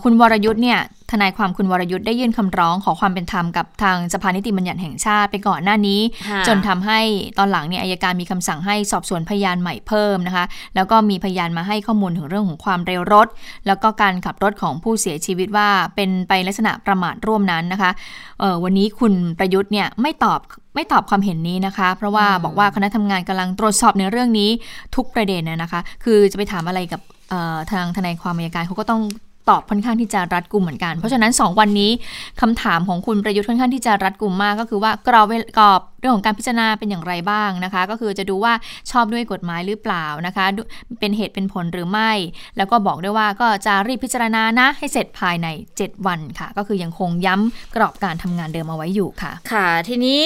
[0.03, 0.79] คุณวรยุทธ์เนี่ย
[1.13, 5.99] ทนายความคุณวรยุทธ์ได้ยื่นคำร้องขอความเป็นธรรมกับทางสภานิติบัญญัติแห่งชาติไปก่อนหน้านี้
[6.47, 6.99] จนทำให้
[7.37, 10.45] ตอนหลังเนี่ยอายการมีคำสั่งให้สอบสวนพยานใหม่เพิ่มนะคะ
[10.75, 13.27] แล้วก็มีพยานมาให้ข้อมูลถึงเรื่องของความเร็วรถ
[13.67, 17.91] แล้วก็การขับรถของผู้เสียชีวิตว่าเป็นไปลักษณะประมาทร่วมนั้นนะคะ
[18.63, 20.39] วันนี้คุณประยุทธ์เนี่ยไม่ตอบ
[20.75, 24.49] ไม่ตอบความเห็นนี้นะคะ เพราะว่าบอกว่าคณะทำงานกำลังตรวจสอบในเรื่องนี้
[24.95, 27.01] ทุกประเด็นนะคะ คือจะไปถามอะไรกับ
[27.71, 29.01] ทางทนายความอัยการเขาก็ต้อง
[29.49, 31.91] ตอบค่อนข้างที่จะรัดกุมเหมือนกัน เพราะฉะนั้น 2 วันนี้
[32.41, 35.27] คำถามของคุณประยุทธ์ค่อนข้างที่จะรัดกุมมากก็คือว่ากรอบ
[35.57, 38.53] กรอบเรื่องของการพิจารณาเป็นอย่างไรบ้างนะคะ ก็คือจะดูว่า
[38.91, 40.45] ชอบด้วยกฎหมายหรือเปล่านะคะ
[40.99, 42.11] เป็นเหตุเป็นผลหรือไม่
[42.57, 50.21] แล้วก็บอกด้วยว่าก็จะรีบพิจารณานะให้เสร็จภายใน 7 วันค่ะ ก็คือยังคงย้ำกรอบการทำงานเดิมเอาไว้อยู่ค่ะ ค่ะ ทีนี้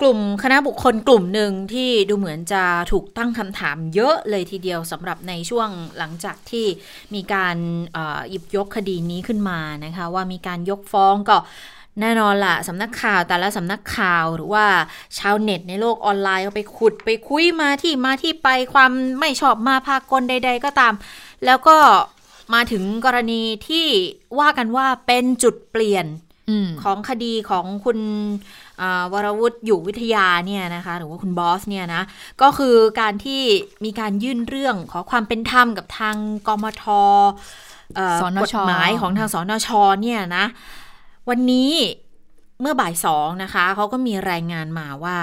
[0.00, 6.66] กลุ่มคณะบุคคลกลุ่มหนึ่งที่ดูเหมือนจะถูกตั้งคำถามเยอะเลยทีเดียวสำหรับในช่วงหลังจากที่
[7.14, 7.56] มีการ
[8.30, 11.38] หยิบยกคดีนี้ขึ้นมานะคะว่ามีการยกฟ้องก็
[12.00, 14.66] แน่นอนละสำนักข่าวแต่ละสำนักข่าวหรือว่า
[15.18, 20.94] ชาวเน็ตในโลกออนไลน์ก็ไปขุดไปคุยมาที่มาที่ไปความไม่ชอบมาพากลใด ๆ ก็ตาม
[21.44, 21.78] แล้วก็
[22.54, 23.86] มาถึงกรณีที่
[24.38, 26.06] ว่ากันว่าเป็นจุดเปลี่ยน
[26.82, 27.98] ของคดีของคุณ
[29.12, 32.02] วรวุฒิอยู่วิทยาเนี่ยนะคะ หรือว่าคุณบอสเนี่ยนะ
[32.42, 33.42] ก็คือการที่
[33.84, 36.84] มีการยื่นเรื่องขอความเป็นธรรมกับทางกมท
[38.42, 39.68] กฎหมายของทางสนช
[40.02, 40.44] เนี่ยนะ
[41.28, 41.72] วันนี้
[42.60, 45.18] เมื่อบ่ายสองนะคะเขาก็มีรายงานมาว่า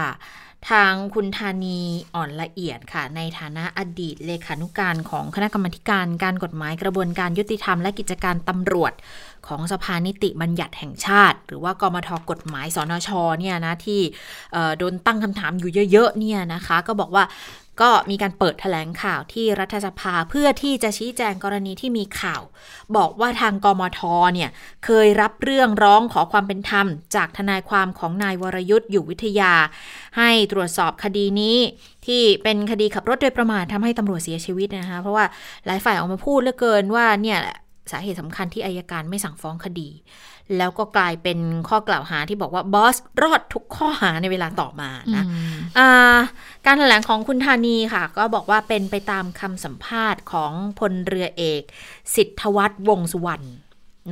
[0.70, 1.80] ทางคุณธานี
[2.16, 8.94] อ่อนละเอียดค่ะ ในฐานะอดีตเลขานุการของคณะกรรมการการกฎหมายกระบวนการยุติธรรมและกิจการตำรวจ
[9.48, 14.02] ของสภานิติบัญญัติแห่งชาติ หรือว่ากมทกฎหมายสนชเนี่ยนะที่
[14.78, 17.26] โดนตั้งคำถามอยู่เยอะๆเนี่ยนะคะ ก็บอกว่า
[17.84, 22.42] ก็มีการเปิดแถลงข่าวที่รัฐสภาเพื่อที่จะชี้แจงกรณีที่มีข่าว
[22.96, 24.00] บอกว่าทางกมท
[24.34, 24.50] เนี่ย
[24.86, 29.54] เคยรับเรื่องร้องขอความเป็นธรรม จากทนายความของนายวรยุทธ์อยู่วิทยา
[30.18, 31.58] ให้ตรวจสอบคดีนี้
[32.06, 35.26] ที่เป็นคดีขับรถโดยประมาททำให้ตำรวจเสียชีวิตนะคะ เพราะว่า
[35.66, 37.40] หลายฝ่ายออกมาพูดเหลือเกินว่าเนี่ย
[37.92, 39.90] สาเหตุสำคัญที่อายการไม่สั่งฟ้องคดี
[40.58, 45.24] แล้วก็กลายเป็นข้อกล่าวหาที่บอกว่าบอสรอดทุกข้อหาในเวลาต่อมานะ
[46.66, 51.64] การแถลงของคุณธานีค่ะ ก็บอกว่าเป็นไปตามคำสัมภาษณ์ของพลเรือเอก
[52.16, 53.46] สิทธวัฒน์วงสุวรรณ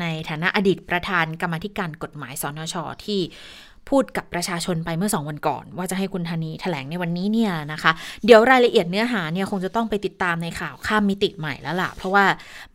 [0.02, 3.22] ในฐานะอดีตประธานกรรมธิการกฎหมายสนชที่
[3.90, 7.92] พูดกับประชาชนไปเมื่อสองวันก่อน ว่าจะให้คุณธนีแถลงในวันนี้เนี่ยนะคะ
[8.26, 12.26] เดี๋ยวรายละเอียดเนื้อหาเนี่ยคงจะต้องไปติดตามในข่าวข้ามมิติใหม่แล้วล่ะ เพราะว่า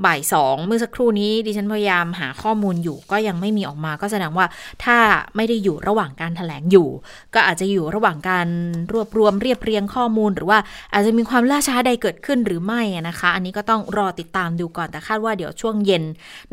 [0.05, 4.47] บ่ายสองเมื่อสักครู่นี้ดิฉันพยายามหาข้อมูลอยู่ก็ยังไม่มีออกมา ก็แสดงว่า
[4.85, 4.97] ถ้า
[5.37, 6.89] ไม่ได้อยู่ระหว่างการถแถลงอยู่
[7.35, 8.49] ก็อาจจะอยู่ระหว่างการ
[8.93, 10.59] รวบรวมเรียบเรียงข้อมูล หรือว่า
[10.93, 16.05] อาจจะมีความล่าช้าใดเกิดขึ้นหรือไม่นะคะ อันนี้ก็ต้องรอติดตามดูก่อนแต่คาดว่าเดี๋ยวช่วงเย็น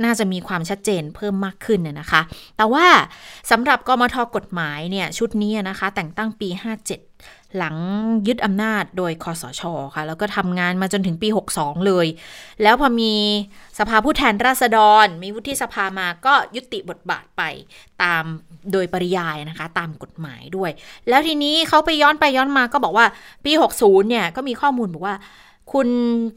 [0.03, 2.21] น่าจะมีความชัดเจนเพิ่มมากขึ้นเนี่ยนะคะ
[2.57, 2.85] แต่ว่า
[3.51, 6.60] สำหรับกมทกฎหมายเนี่ยชุดนี้นะคะ แต่งตั้งปี 57
[7.57, 7.75] หลัง
[8.27, 9.62] ยึดอำนาจโดยคอสช
[9.95, 12.07] ค่ะ แล้วก็ทำงานมาจนถึงปี 62 เลย
[12.63, 13.13] แล้วพอมี
[13.79, 17.41] สภาผู้แทนราษฎร มีวุฒิสภามาก็ยุติบทบาทไป
[18.03, 18.23] ตาม
[18.71, 20.71] โดยปริยายนะคะ ตามกฎหมายด้วย
[21.10, 23.05] แล้วทีนี้เขาไปย้อนไปย้อนมาก็บอกว่า
[23.45, 25.15] ปี 60 เนี่ยก็มีข้อมูลบอกว่า
[25.73, 25.89] คุณ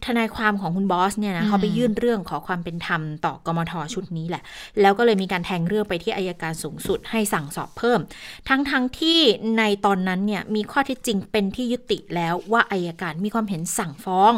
[0.05, 4.43] ทนายความของคุณบอสเนี่ยนะเขาไปยื่นเรื่องขอความเป็นธรรมต่อกมทชุดนี้แหละ
[4.81, 8.01] แล้วก็เลยมีการแทงเรื่องไปที่อายการสูงสุดให้สั่งสอบเพิ่ม
[8.49, 9.21] ทั้งทั้งที่
[9.59, 14.33] ในตอนนั้นเนี่ยมีข้อที่จริงเป็นที่ยุติแล้วว่าอายการมีความเห็นสั่งฟ้อง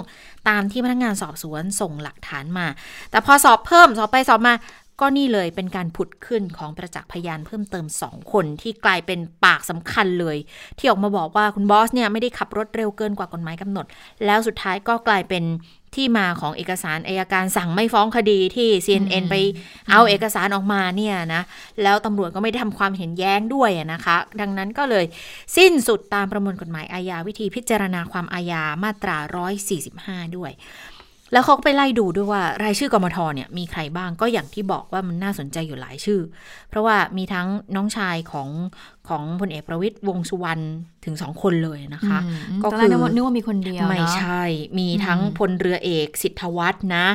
[0.49, 2.67] ตามที่พนักงานสอบสวนส่งหลักฐานมา
[3.11, 4.55] แต่พอสอบเพิ่มสอบไปสอบมา
[5.03, 10.37] ก็นี่เลยเป็นการผุดขึ้นของประจักษ์พยานเพิ่มเติมสองคนที่กลายเป็นปากสำคัญเลย
[10.79, 13.87] ที่ออกมาบอกว่าคุณบอสเนี่ยไม่ได้ขับรถเร็วเกินกว่ากฎหมายกำหนด
[14.27, 15.45] แล้วสุดท้ายก็กลายเป็น
[15.95, 19.35] ที่มาของเอกสารอายการสั่งไม่ฟ้องคดีที่ CNN ไป
[19.91, 21.43] เอาเอกสารออกมาเนี่ยนะ
[21.83, 25.05] แล้วตำรวจก็ไม่ได้ทำความเห็นแย้งด้วยนะคะ ดังนั้นก็เลย
[25.57, 29.17] สิ้นสุดตามประมวลกฎหมายอาญาวิธีพิจารณาความอาญามาตรา
[29.77, 30.53] 145 ด้วย
[31.33, 36.21] แล้วเขาก็ไปไล่ดูด้วยว่ารายชื่อกมทเนี่ยมีใครบ้างก็อย่างที่บอกว่ามันน่าสนใจอยู่หลายชื่อ
[36.69, 38.49] เพราะว่ามีทั้งน้องชายของ
[39.09, 40.63] ของพลเอกประวิตยวงสุวรรณ
[41.05, 42.19] ถึงสองคนเลยนะคะ
[42.65, 44.43] ก็คือนึกว่ามีคนเดียวไม่ใช่
[44.79, 47.07] มีทั้งพลเรือเอกสิทธวัฒน์นะ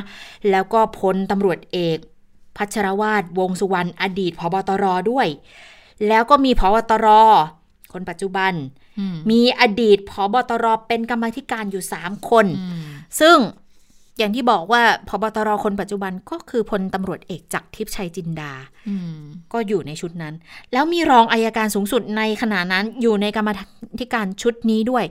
[0.50, 1.98] แล้วก็พลตำรวจเอก
[2.56, 5.26] พัชรวาดวงสุวรรณอดีตพบตรด้วย
[6.08, 7.06] แล้วก็มีพบตร
[7.92, 8.52] คนปัจจุบัน
[9.30, 12.46] มีอดีตพบตรเป็นกรรมธิการอยู่สามคน
[13.20, 13.36] ซึ่ง
[14.18, 18.52] อย่างที่บอกว่าพบตรคนปัจจุบันก็คือพลตำรวจเอกจักรทิพย์ชัยจินดา
[19.52, 20.34] ก็อยู่ในชุดนั้น
[20.72, 23.50] แล้วมีรองอายการสูงสุดในขณะนั้นอยู่ในกรรม
[24.00, 25.04] ธิการชุดนี้ด้วย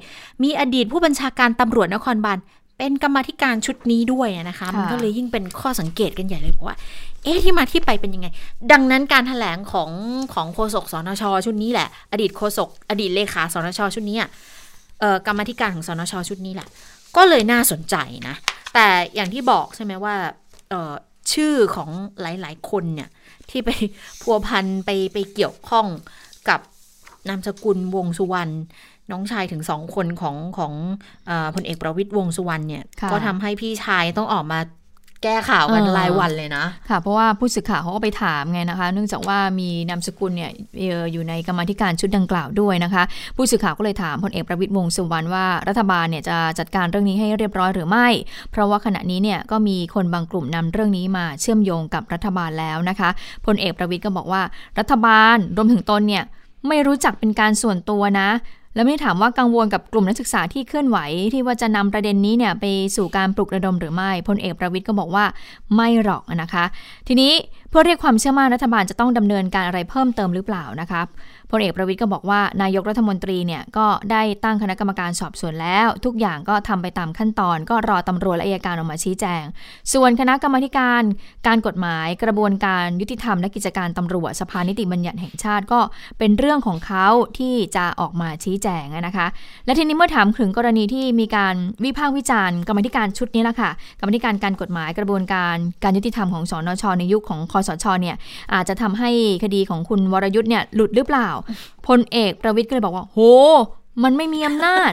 [0.44, 2.38] มีอดีตผู้บัญชาการตำรวจนครบาล
[2.78, 6.76] เป็นกรรมธิการชุดนี้ด้วยนะคะ มันก็เลยยิ่งเป็นข้อสังเกตกันใหญ่เลยเพราะว่า
[7.24, 8.28] เอ๊ะที่มาที่ไปเป็นยังไง
[8.72, 9.92] ดังนั้นการถแถลงของ
[10.34, 14.18] ของโฆษกสนช ชุดนี้แหละ อดีตโฆษกอดีตเลขาสนช ชุดนี้
[15.28, 16.68] กรรมธิการของสนช ชุดนี้แหละ
[17.18, 17.96] ก็เลยน่าสนใจ
[18.28, 18.36] นะ
[18.74, 20.16] แต่อย่างที่บอกใช่ไหมว่า
[21.34, 21.90] ชื่อของ
[22.22, 23.10] หลาย ๆ คนเนี่ย
[23.50, 23.70] ที่ไป
[24.22, 25.88] พัวพันไปไปเกี่ยวข้อง
[26.50, 26.60] กับ
[27.30, 28.54] นามสกุลวงสุวรรณ
[29.12, 30.74] น้องชายถึงสองคนของของ
[31.30, 34.60] อพลเอกประวิตยวงสุวรรณเนี่ย ก็ทำให้พี่ชายต้องออกมา
[35.24, 40.52] แก้ข่าวกันรายวันเลยนะ ค่ะเพราะว่าผู้สื่อข่าวเขาก็ไปถามไงนะคะ เนื่องจากว่ามีนามสกุลเนี่ย
[41.12, 43.04] อยู่ในกรรมธิการชุดดังกล่าวด้วยนะคะ
[43.36, 48.08] ผู้สื่อข่าวก็เลยถามพลเอกประวิตยวงสุวรรณว่ารัฐบาลเนี่ยจะจัดการเรื่องนี้ให้เรียบร้อยหรือไม่
[48.52, 53.10] เพราะว่าขณะนี้เนี่ยก็มีคนบางกลุ่มนำเรื่องนี้มาเชื่อมโยงกับรัฐบาลแล้วนะคะ
[53.46, 54.42] พลเอกประวิตยก็บอกว่า
[54.80, 56.24] รัฐบาลรวมถึงตนเนี่ย
[56.68, 58.30] ไม่รู้จักเป็นการส่วนตัวนะ
[58.78, 60.98] แล้วไม่ถามว่ากังวลกับกลุ่มนักศึกษาที่เคลื่อนไหว
[61.34, 65.26] ที่ว่าจะนำประเด็นนี้เนี่ยไปสู่การปลุกระดมหรือไม่พลเอกประวิทย์ก็บอกว่า
[65.76, 66.66] ไม่หรอกนะคะ
[67.08, 67.32] ทีนี้
[67.70, 71.02] เพื่อเรียกความเชื่อมั่นรัฐบาลจะต้องดำเนินการอะไรเพิ่มเติมหรือเปล่านะคะ
[71.52, 79.44] พลเอกประวิทย์ก็บอกว่านายกรัฐมนตรีเนี่ยก็ได้ตั้งคณะกรรมการสอบสวนแล้ว ทุกอย่างก็ทำไปตามขั้นตอน ก็รอตำรวจและอัยการออกมาชี้แจง
[79.94, 81.04] ส่วนคณะกรรมการ
[81.48, 85.80] การกฎหมายกระบวนการยุติธรรมและกิจการตำรวจสภานิติบัญญัติแห่งชาติก็
[86.20, 87.08] เป็นเรื่องของเขา
[87.38, 89.28] ที่จะออกมาชี้แจงนะคะ
[89.66, 98.16] และทีนี้เมื่อถามถึงกรณีที่มีการวิพากษ์วิจารณ์กรรมธิการชุดนี้ละค่ะกรรมธิการการกฎหมายกระบวนการการยุติธรรมของสอนชในยุคของคอสชเนี่ย
[98.54, 99.10] อาจจะทำให้
[99.44, 101.30] คดีของคุณวรยุทธ์เนี่ยหลุดหรือเปล่า
[101.88, 103.18] พลเอกประวิทย์ก็เลยบอกว่า โห
[104.04, 104.92] มันไม่มีอำนาจ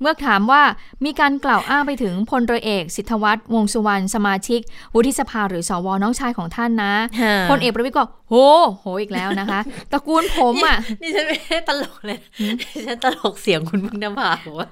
[0.00, 0.62] เมื่อถามว่า
[1.04, 4.60] มีการกล่าวอ้างไปถึงพลเรือเอกสิทธวัฒน์วงสุวรรณสมาชิก
[4.94, 8.34] วุฒิสภาหรือสวน้องชายของท่านนะฮะพลเอกประวิตยก็โห
[8.78, 9.60] โหอีกแล้วนะคะ
[9.92, 12.18] ตระกูลผมอะนี่ฉันไม่ได้ตลกเลย
[12.60, 14.68] ดิฉันตลกเสียงคุณพึ่งนภาบอกว่า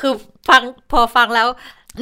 [0.00, 0.12] คือ
[0.48, 1.48] ฟังพอฟังแล้ว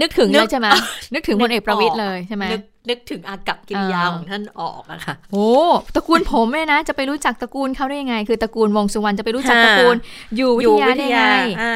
[0.01, 0.69] นึกถึงนึเลกยใช่ไหม
[1.15, 5.49] นึกถึงพลเอกประวิตยเลยใช่ไหมนึกนึกถึงอากับกิริยาอ่าของท่านออกอะค่ะโอ้
[5.95, 9.97] ตระกูลผมเนี่ยนะ จะไปรู้จักตระกูลเขาได้ยังไง คือตระกูลวงสุวรรณจะไปรู้จักค่ะตระกูล
[10.37, 11.75] อยู่วิทยาได้ยังไงอ่า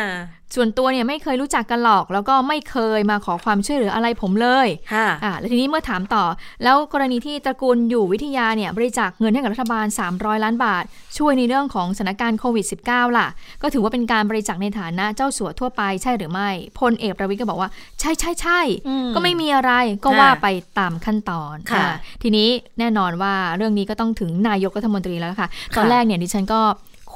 [0.54, 6.24] ส่วนตัวเนี่ยไม่เคยรู้จักกันหรอก แล้วก็ไม่เคยมาขอความช่วยเหลืออะไรผมเลยค่ะอ่าแล้วทีนี้เมื่อถามต่อ
[6.64, 10.84] แล้วกรณีที่ตระกูลอยู่วิทยาเนี่ยบริจาคเงินให้กับรัฐบาล 300 ล้านบาท
[11.18, 13.28] ช่วยในเรื่องของสถานการณ์โควิด -19 ล่ะ
[13.62, 19.72] ก็ถือว่าเป็นการบริจาคในฐานะเจ้าสัวทั่วไปใช่หรือไม่พลเอกประวิตยก็บอกว่า ใช่ใช่ใช่อืมก็ไม่มีอะไร
[20.04, 26.60] ก็ค่ะว่าไปตามขั้นตอนค่ะอ่าทีนี้แน่นอนว่าเรื่องนี้ก็ต้องถึงนายกรัฐมนตรีแล้วค่ะ ตอนค่ะแรกเนี่ยดิฉันก็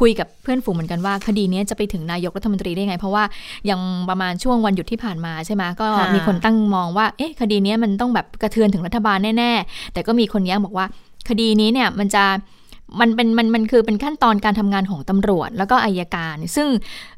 [0.01, 3.25] คุยกับเพื่อนฝูงเหมือนกันว่า คดีนี้จะไปถึงนายกรัฐมนตรีได้ไง เพราะว่า
[3.71, 3.81] ยัง
[4.11, 10.87] ประมาณช่วงวันหยุดที่ผ่านมาใช่ไหมก็มีคนตั้งมองว่าเอ๊ะคดีนี้มันต้องแบบกระเทือนถึงรัฐบาลแน่ ๆ แต่ก็มีคนแย้งบอกว่า
[11.29, 12.25] คดีนี้เนี่ยมันจะ
[13.01, 16.69] มันเป็นมันมันคือเป็นขั้นตอนการทำงานของตำรวจ แล้วก็อายการ ซึ่ง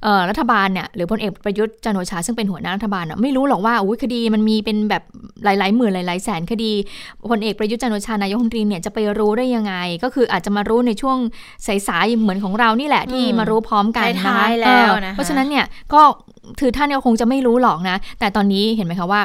[0.03, 5.03] เอ่อรัฐบาลเนี่ยหรือพลเอกประยุทธ์จันทร์โอชาซึ่งเป็นหัวหน้ารัฐบาลน่ะไม่รู้หรอกว่าอุ้ยคดีมันมีเป็นแบบ
[5.45, 6.73] หลายๆหมื่นหลายๆแสนคดี
[7.31, 11.19] พลเอกประยุทธ์จันทร์โอชานายกรัฐมนตรีเนี่ยจะไปรู้ได้ยังไง ก็คืออาจจะมารู้ในช่วง
[11.89, 16.03] สายๆเหมือนของเรานี่แหละที่อืมมารู้พร้อมกันนะคะท้ายๆแล้วนะคะเออเพราะฉะนั้นเนี่ยก็
[16.61, 19.21] คือท่านก็คงจะไม่รู้หรอกนะ แต่ตอนนี้เห็นไหมคะว่า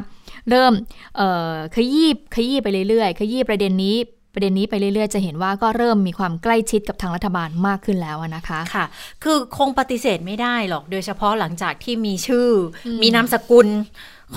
[0.50, 0.74] เริ่ม
[1.18, 3.96] เอ่อขยี้ขยี้ไปเรื่อยๆ ขยี้ประเด็นนี้
[4.34, 8.86] ประเด็นนี้ไปเรื่อยๆ จะเห็นว่าก็เริ่มมีความใกล้ชิดกับทางรัฐบาลมากขึ้นแล้วอะนะคะค่ะ
[9.24, 12.48] คือคงปฏิเสธไม่ได้หรอกโดยเฉพาะหลังจากที่มีชื่อ
[12.86, 13.68] อมมีนามสกุล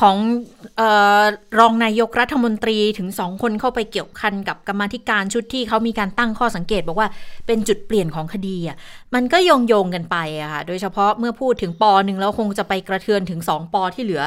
[0.00, 0.16] ของ
[0.76, 0.82] เอ
[1.20, 1.22] อ
[1.58, 7.08] รองนายกรัฐมนตรีถึงสองคนเข้าไปเกี่ยวพันกับกรรมาธิการชุดที่เขามีการตั้งข้อสังเกต บอกว่า
[7.46, 8.76] เป็นจุดเปลี่ยนของคดีอะ
[9.14, 14.22] มันก็โยงโยงๆกันไปอะค่ะโดยเฉพาะเมื่อพูดถึงปอหนึ่งแล้วคงจะไปกระเทือนถึงสองปอที่เหลือ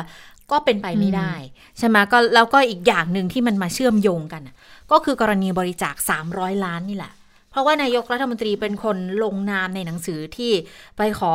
[0.52, 1.34] ก็เป็นไปไม่ได้
[1.78, 4.56] ใช่ไหมก็แล้วก็อีกอย่างหนึ่งที่มันมาเชื่อมโยงกันอะ
[4.92, 5.96] ก็คือกรณีบริจาค
[6.30, 7.14] 300 ล้านนี่แหละ
[7.60, 10.52] ราะว่านายกรัฐมนตรีเป็นคนลงนามในหนังสือที่
[10.98, 11.34] ไปขอ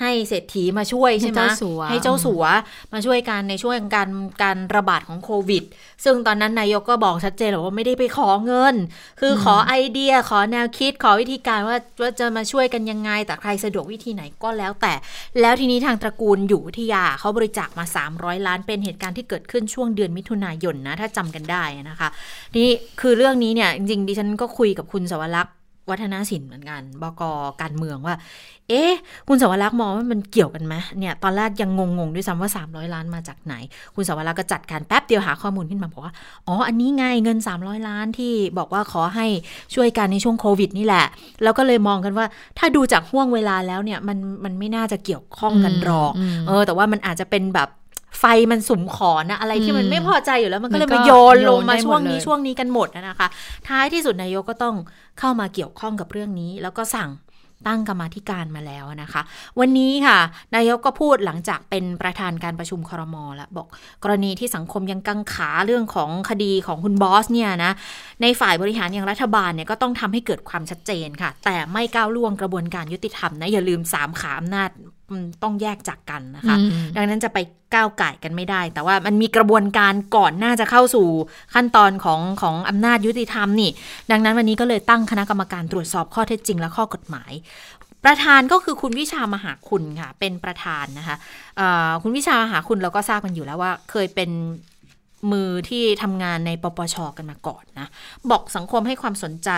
[0.00, 1.42] ให้เศรษฐีมาช่วยใช่ไหม
[1.90, 2.44] ให้เจ้าสัว
[2.92, 4.10] มาช่วยกันในช่วงการ
[4.42, 5.64] การระบาดของโควิด
[6.04, 8.74] ซึ่งตอนนั้นนายกก็บอกชัดเจนเลยว่าไม่ได้ไปขอเงิน
[9.20, 14.92] คือขอไอเดียขอแนวคิดขอวิธีการว่าว่าจะมาช่วยกันยังไง แต่ใครสะดวกวิธีไหนก็แล้วแต่
[15.40, 17.84] แล้วทีนี้ทางตระกูลอยู่วิทยาเขาบริจาคมา
[18.16, 22.08] 300 ล้านเป็นเหตุการณ์ที่เกิดขึ้นช่วงเดือนมิถุนายนนะถ้าจำกันได้นะคะ
[22.56, 22.68] นี่
[23.00, 25.54] คือเรื่องนี้เนี่ยจริงๆดิฉันก็คุยกับคุณสวรักษ์
[25.90, 27.22] วัฒนศิลป์เหมือนกัน บก
[27.62, 28.14] การเมืองว่า
[28.68, 28.92] เอ๊ะ
[29.28, 33.54] คุณสวรักษ์มองว่ามันเกี่ยวกันไหมเนี่ย ตอนแรกยังงงๆด้วยซ้ำว่า 300 ล้านมาจากไหน
[33.94, 36.14] คุณสวรักษ์ก็จัดการแป๊บเดียวหาข้อมูลขึ้นมาบอกว่า
[36.46, 39.26] อ๋อ อันนี้ไงเงิน 300 ล้านที่บอกว่าขอให้
[39.74, 41.06] ช่วยกันในช่วงโควิดนี่แหละ
[41.42, 42.26] แล้วก็เลยมองกันว่า
[42.58, 47.68] ถ้าดูจากห่วงเวลาแล้วเนี่ย มัน มันไม่น่าจะเกี่ยวข้องกันหรอกอืมเออ แต่ว่ามันอาจจะเป็นแบบ
[48.18, 53.28] ไฟมันสุมขอนะอะไรที่มันอืมไม่พอใจอยู่แล้ว มันก็เลยมันก็มาโยนลงมาโยนได้หมดช่วงนี้เลยช่วงนี้กันหมดนะคะ
[53.68, 54.76] ท้ายที่สุดนายกก็ต้อง
[55.18, 57.10] เข้ามาเกี่ยวข้องกับเรื่องนี้ แล้วก็สั่ง
[57.66, 59.22] ตั้งกรรมาธิการมาแล้วนะคะ
[59.60, 60.18] วันนี้ค่ะ
[60.56, 63.66] นายกก็พูดหลังจากเป็นประธานการประชุมครมแล้วบอก
[64.02, 67.72] กรณีที่สังคมยังกังขาเรื่องของคดีของคุณบอสเนี่ยนะ
[68.22, 74.97] ในฝ่ายบริหารอย่างรัฐบาลเนี่ยก็ต้องทำให้เกิดความชัดเจนค่ะ แต่ไม่ก้าวล่วงกระบวนการยุติธรรมนะอย่าลืมสามขาอำนาจมัน
[75.42, 77.38] ต้องแยกจากกันนะคะอืมดังนั้นจะไป
[77.74, 81.06] ก้าวไก่ายกันไม่ได้ แต่ว่ามันมีกระบวนการก่อนหน้าจะเข้าสู่
[81.54, 83.70] ขั้นตอนของของอำนาจยุติธรรมนี่
[84.10, 87.32] ดังนั้นวันนี้ก็เลยตั้งคณะกรรมการตรวจสอบข้อเท็จจริงและข้อกฎหมาย
[88.04, 91.16] ประธานก็คือคุณวิชามหาคุณค่ะ เป็นประธานนะคะ
[91.56, 94.30] เอ่อคุณวิชามหาคุณเราก็ทราบกันอยู่แล้วว่า เคยเป็น
[95.32, 97.88] มือที่ทำงานในปปชกันมาก่อนนะ
[98.30, 99.50] บอกสังคมให้ความสนใจ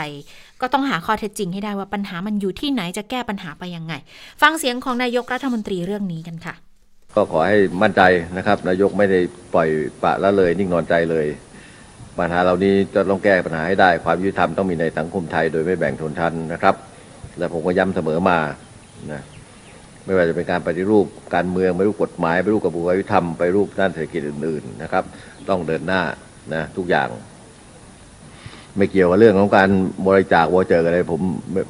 [0.61, 3.94] ก็ต้องหาข้อเท็จจริงให้ได้ว่าปัญหามันอยู่ที่ไหนจะแก้ปัญหาไปยังไง
[4.42, 6.55] ฟังเสียงของนายกรัฐมนตรีเรื่องนี้กันค่ะ
[7.14, 8.03] ก็ขอให้มั่นใจ
[8.37, 9.20] นะครับ นายกไม่ได้
[9.55, 9.68] ปล่อย
[10.03, 11.27] ปะละเลยนิ่งนอนใจเลย
[12.18, 16.75] ปัญหาเหล่านี้จะต้องแก้ปัญหาให้ได้ ความยุติธรรมต้องมีในสังคมไทยโดยไม่แบ่งชนชั้นนะครับ
[17.38, 18.38] และผมก็ย้ำเสมอมา
[19.12, 19.23] นะ
[20.05, 25.05] ไม่ว่าจะเป็นการปฏิรูปการเมืองไปรูปกฎหมายไปรูปกระบวนการยุติธรรมไปรูปด้านเศรษฐกิจอื่นๆนะครับ
[25.51, 26.03] ต้องเดินหน้า
[26.55, 27.09] นะทุกอย่าง
[28.77, 29.69] ไม่เกี่ยวกับเรื่องของการ
[30.07, 31.21] บริจาควอเจอร์อะไรผม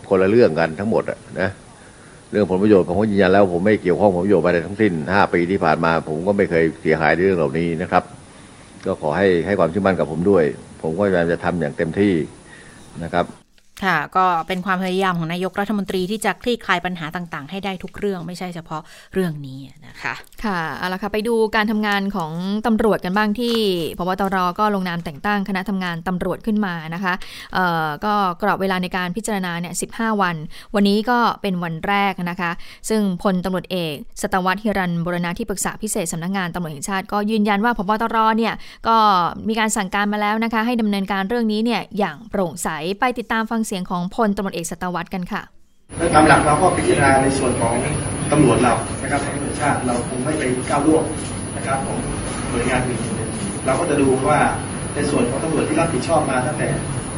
[0.09, 1.03] คนละเรื่องกันทั้งหมด
[1.41, 1.51] นะ
[2.31, 8.05] เรื่องผลประโยชน์ผมก็ยืนยันแล้ว ผมไม่เกี่ยวข้องผลประโยชน์อะไรทั้งสิ้นห้าปีที่ผ่านมา ผมก็ไม่เคยเสียหายในเรื่องเหล่านี้นะครับ
[8.87, 10.45] ก็ขอให้ให้ความเชื่อมั่นกับผมด้วย
[10.83, 12.15] ผมก็พยายามจะทำอย่างเต็มที่
[13.05, 13.40] นะครับ
[13.85, 18.83] ค่ะ ก็เป็นความพยายามของนายกรัฐมนตรีที่จะคลี่คลายปัญหาต่าง ๆ ให้ได้ทุกเรื่องไม่ใช่เฉพาะ
[19.15, 20.15] เรื่องนี้นะคะ
[20.45, 22.33] ค่ะเอาละค่ะไปดูการทำงานของ
[22.67, 23.57] ตำรวจกันบ้างที่
[23.99, 27.15] พบตรก็ลงนามแต่งตั้งคณะทำงานตำรวจขึ้นมานะคะ
[27.55, 28.13] เอ่อก็
[28.43, 30.37] กรอบเวลาในการพิจารณาเนี่ย15วัน
[30.75, 32.51] วันนี้ก็เป็นวันแรกนะคะ
[32.89, 38.55] ซึ่งพลตำรวจเอก สตวัตฮิรันบรณาที่ปรึกษาพิเศษสำนักงานตำรวจแห่งชาติก็ยืนยันว่าพบตรเนี่ย
[38.89, 38.97] ก็
[39.49, 42.69] มีการสั่งการมาแล้วนะคะ ให้ดำเนินการเรื่องนี้เนี่ยอย่างโปร่งใส
[43.01, 45.43] ไปติดตามฟังเสียงของพลตำรวจเอกสตวัตกันค่ะ
[46.15, 47.75] ตามหลักเราก็พิจารณาในส่วนของ
[48.33, 51.05] ตำรวจเรานะครับของตำรวจชาติเราคงไม่ไปก้าวล่วง
[51.57, 51.99] นะครับของ
[52.51, 53.01] หน่วยงานอื่น
[53.67, 54.41] เราก็จะดูว่า
[54.95, 56.69] ในส่วนของตำรวจที่รับผิดชอบมาตั้งแต่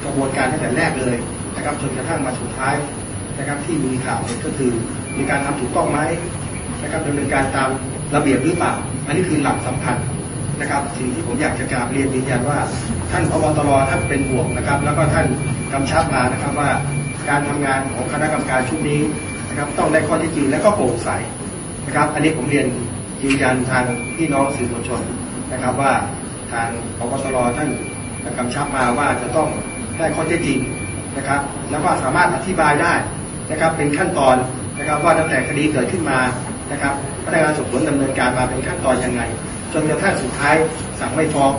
[0.04, 1.16] กระบวนการตั้งแต่แรกเลย
[1.56, 2.74] นะครับจนกระทั่งมาสุดท้าย
[3.38, 4.72] นะครับที่มีข่าวเนี่ยก็คือ
[5.18, 6.00] มีการทำถูกต้องไหม
[6.82, 7.68] นะครับดำเนินการตาม
[8.14, 8.72] ระเบียบหรือเปล่า
[9.06, 9.96] อันนี้คือหลักสำคัญ
[10.60, 12.58] นะครับสิ่งที่ผมอยากจะกราบเรียนยืนยันว่า
[13.10, 15.26] ท่านพบตรท่านเป็นห่วงนะครับ แล้วก็ท่าน
[15.72, 16.70] กำชับมานะครับว่า
[17.28, 19.00] การทำงานของคณะกรรมการชุดนี้
[19.48, 21.08] นะครับต้องได้ข้อเท็จจริงและก็โปร่งใส
[21.86, 22.66] นะครับ อันนี้ผมเรียน
[23.22, 23.84] ยืนยันทาง
[24.16, 25.00] พี่น้องสื่อมวลชน
[25.52, 25.92] นะครับว่า
[26.52, 27.70] ทางพบตรท่าน
[28.38, 29.48] กำชับมาว่าจะต้อง
[29.98, 30.58] ได้ข้อเท็จจริง
[31.16, 32.94] นะครับ แล้วก็สามารถอธิบายได้
[33.50, 34.36] นะครับเป็นขั้นตอน
[34.78, 36.18] นะครับว่าตั้งแต่คดีเกิดขึ้นมา
[36.72, 39.22] นะครับพนักงานสอบสวนดำเนินการมาเป็นขั้นตอนยังไง
[39.72, 40.54] จนกระทั่งสุดท้าย
[41.00, 41.52] สั่งไม่ฟ้อง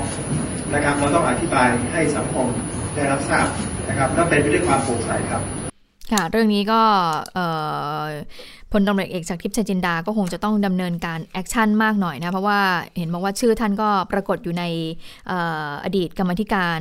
[0.74, 2.48] นะครับเราต้องอธิบายให้สังคม
[2.96, 3.48] ได้รับทราบ
[3.90, 5.42] นะครับและเป็นไปด้วยความโปร่งใสครับ
[6.12, 6.82] ค่ะเรื่องนี้ก็
[8.74, 12.60] พลตำรวจเอกจักรทิพย์ชัยจินดาก็คงจะต้องดำเนินการ action มากหน่อยนะ เพราะว่า
[12.98, 14.64] เห็นบอกว่าชื่อท่านก็ปรากฏอยู่ใน
[15.28, 16.80] เอ่ออดีตกรรมาธิการ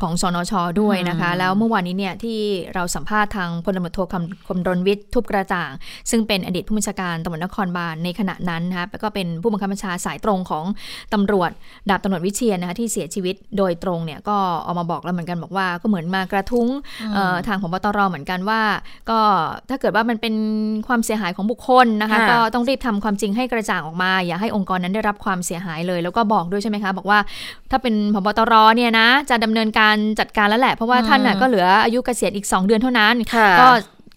[0.00, 2.38] ของสนชด้วยนะคะ แล้วเมื่อวานนี้เนี่ยที่
[2.74, 5.70] เราสัมภาษณ์ทางพลตำรวจโทคำคมรณวิทย์ทุบกระจ่าง
[6.10, 10.64] ซึ่งเป็นอดีตผู้บัญชาการตำรวจนครบาลในขณะนั้นนะคะแล้วก็เป็นผู้บังคับบัญชาสายตรงของ
[11.14, 11.50] ตำรวจ
[11.90, 16.68] ดาบตำรวจวิเชียรนะคะที่เสียชีวิตโดยตรงเนี่ยก็ออกมาบอกแล้วเหมือนกันบอกว่าก็เหมือนมากระทุ้ง
[17.14, 18.60] เอ่อทางของบตรเหมือนกันว่า
[19.10, 19.20] ก็
[19.68, 20.34] ถ้าเกิดว่ามันเป็น
[20.88, 27.18] ความเสียหายของบุคคลนะคะค่ะก็ต้องรีบทำความจริงให้กระจ่างออกมา อย่าให้องค์กรนั้นได้รับความเสียหายเลย แล้วก็บอกด้วยใช่ไหมคะ บอกว่า
[27.70, 33.68] ถ้าเป็นพบตรเนี่ยนะ จะดำเนินการจัดการแล้วแหละ เพราะว่าท่านน่ะก็เหลืออายุเกษียณอีก 2 เดือนเท่านั้นค่ะก็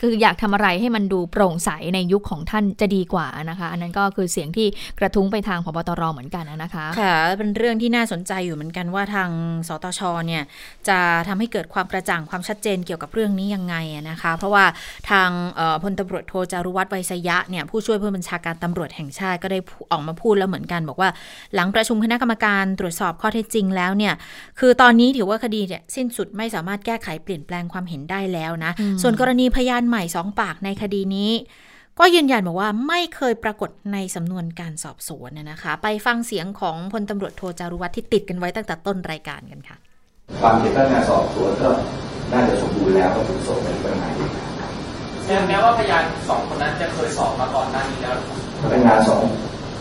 [0.06, 4.68] คืออยากทำอะไรให้มันดูโปร่งใสในยุคของท่านจะดีกว่านะคะ อันนั้นก็คือเสียงที่
[5.00, 9.30] กระทุ้งไปทางพบตรเหมือนกันนะคะค่ะเป็นเรื่องที่น่าสนใจอยู่เหมือนกันว่าทาง
[9.68, 10.44] สตชเนี่ย
[10.88, 14.66] จะทำให้เกิดความกระจ่างความชัดเจนเกี่ยวกับเรื่องนี้ยังไงอะนะคะ เพราะว่า
[15.10, 21.10] ทางเอ่อพลตำรวจโทจารุวัฒน์ไวยสยะเนี่ยผู้ช่วยผู้บัญชาการตำรวจแห่งชาติก็ได้พูออกมาพูดแล้วเหมือนกัน บอกว่า
[21.56, 24.13] หลังประชุมคณะกรรมการตรวจสอบข้อเท็จจริงแล้วเนี่ย
[24.60, 31.32] คือตอนนี้ถือว่าคดีเนี่ยสิ้นสุดไม่สามารถแก้ไขเปลี่ยนแปลงความเห็นได้แล้วนะอืมส่วนกรณีพยานใหม่สองปากในคดีนี้
[32.00, 39.78] ก็ยืนยันบอกว่าไม่เคยปรากฏในสำนวนการสอบสวนน่ะนะคะ ไปฟังเสียงของพลตำรวจโทจารุวัฒน์ที่ติดกันไว้ตั้งแต่ต้นรายการกันค่ะ
[40.42, 41.70] ความผิดพนักงานสอบสวนก็
[42.32, 44.32] น่าจะสมบูรณ์แล้วก็ถูกส่งไปพนักงานอีก
[45.22, 49.22] แสดงแม้ว่าพยานสองคนนั้นจะเคยสอบมาก่อนหน้านี้แล้วหรือเปล่าพนักงานสอง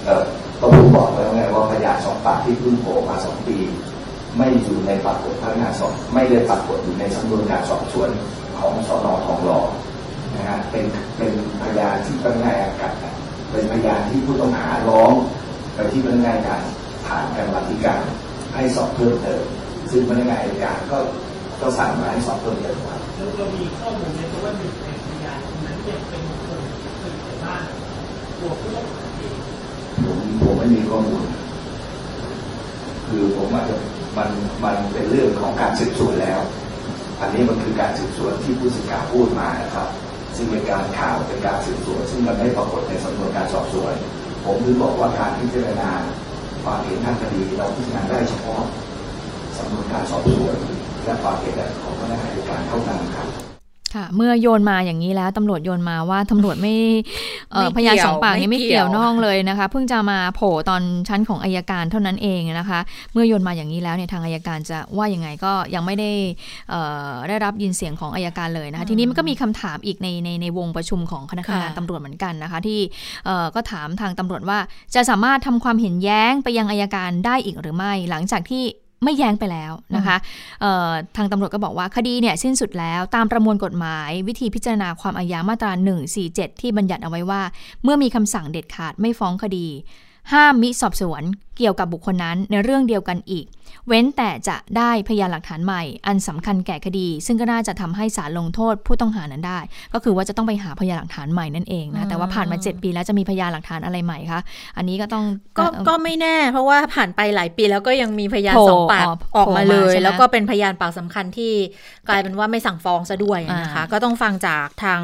[0.04, 0.22] เอ่อ
[0.60, 3.56] ก็ผมบอกแล้วไงว่าพยานสองปากที่เพิ่งโผล่มาสองปี
[4.36, 8.10] ไม่อยู่ในปรากฏพนักงานสอบไม่ได้ปรากฏอยู่ในสำนวนการสอบสวน
[8.58, 9.58] ของสนทองหล่อ
[10.34, 10.84] นะฮะเป็น
[11.16, 12.92] เป็นพยานที่พนักงานอากาศ
[13.50, 15.12] เป็นพยานที่ผู้ต้องหาร้อง
[15.74, 16.62] ไปที่พนักงานการ
[17.06, 18.00] ผ่านการบันทึการ
[18.54, 19.42] ให้สอบเพิ่มเติม
[19.90, 20.98] ซึ่งพนักงานอายการก็
[21.60, 26.60] ก็สั่งมาให้สอบเพิ่มเติมครับเราเรามีข้อมูลในตัวว่าหนึ่งในพยานนั้นเนี่ยเป็นคน
[27.02, 27.62] สนิทกันมาก
[28.38, 29.36] ตัวผู้ต้องหาเอง
[30.04, 31.22] ผมผมไม่มีข้อมูล
[33.08, 33.76] คือผมอาจจะ
[34.16, 34.28] มัน
[34.64, 36.40] มันเป็นเรื่องของการสืบสวนแล้ว
[37.20, 39.88] อันนี้มันคือการสืบสวนที่ผู้สื่อข่าวพูดมานะครับ
[40.36, 43.94] ซึ่งเป็นการข่าวเป็นการสืบสวนซึ่งมันไม่ปรากฏในสำนวนการสอบสวน
[44.44, 45.90] ผมถึงบอกว่าการพิจารณา
[46.64, 48.62] ความเห็นทางคดีเราพิจารณาได้เฉพาะ
[49.58, 50.56] สำนวนการสอบสวน
[51.04, 53.51] และความเห็นของพนักงานในการเท่านั้นครับ
[53.94, 56.74] ค่ะ เมื่อโยนมาอย่างนี้แล้วตำรวจโยนมาว่าตำรวจไม่
[57.52, 62.80] เอ่อไม่พยานเกี่ยวสองปากนี้ไม่ไม่เกี่เกี่ยยววน้องเลยนะคะ เพิ่งจะมาโผล่ตอนชั้นของอายการเท่านั้นเองนะคะ
[63.12, 66.10] เมื่อโยนมาอย่างนี้แล้วเนี่ยทางอายการจะว่ายังไงก็ยังไม่ได้
[66.70, 72.80] เอ่อได้รับยินเสียงของอายการเลยนะคะทีนี้มันก็มีคำถามอีกในในในวงประชุมของคณะทำงานค่ะตำรวจเหมือนกันนะคะ ที่
[73.26, 74.58] เอ่อก็ถามทางตำรวจว่า
[74.94, 78.64] จะสามารถทำความเห็นแย้งไปยังอายการได้อีกหรือไม่ หลังจากที่
[79.04, 80.16] ไม่แย้งไปแล้วนะคะ
[80.60, 85.72] เอ่อทางตำรวจก็บอกว่าคดีเนี่ยสิ้นสุดแล้วตามประมวลกฎหมายวิธีพิจารณาความอาญามาตรา
[86.16, 87.42] 147 ที่บัญญัติเอาไว้ว่า
[87.82, 89.66] เมื่อมีคำสั่งเด็ดขาดไม่ฟ้องคดี
[90.32, 91.22] ห้ามมิสอบสวน
[91.58, 93.46] เกี่ยวกับบุคคลนั้นในเรื่องเดียวกันอีก
[93.88, 99.58] เว้นแต่จะได้พยานหลักฐานใหม่ อันสำคัญแก่คดี ซึ่งก็น่าจะทำให้ศาลลงโทษผู้ต้องหานั้นได้
[99.94, 104.40] ก็คือว่าจะต้องไปหาพยานหลักฐานใหม่นั่นเองนะแต่ว่าผ่านมา 7 ปีแล้วจะมีพยานหลักฐานอะไรใหม่คะ
[104.76, 105.24] อันนี้ก็ต้อง
[105.58, 111.52] ก็ก็ไม่แน่ เพราะว่าผ่านไปหลายปีแล้วก็ยังมีพยานโผล่สองปากออกออกมาโผล่เลมายใช่ไหมแล้วก็เป็นพยานปากสำคัญที่
[112.08, 115.00] กลายเป็นว่าไม่สั่งฟ้องซะด้วยนะคะอ่าก็ต้องฟังจากทาง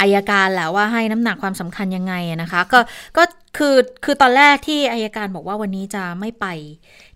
[0.00, 2.78] อายการแหละว่าให้น้ำหนักความสำคัญยังไงอะนะคะ ก็
[3.16, 3.24] ก็
[3.58, 6.46] คือคือตอนแรกที่อายการบอกว่าวันนี้จะไม่ไป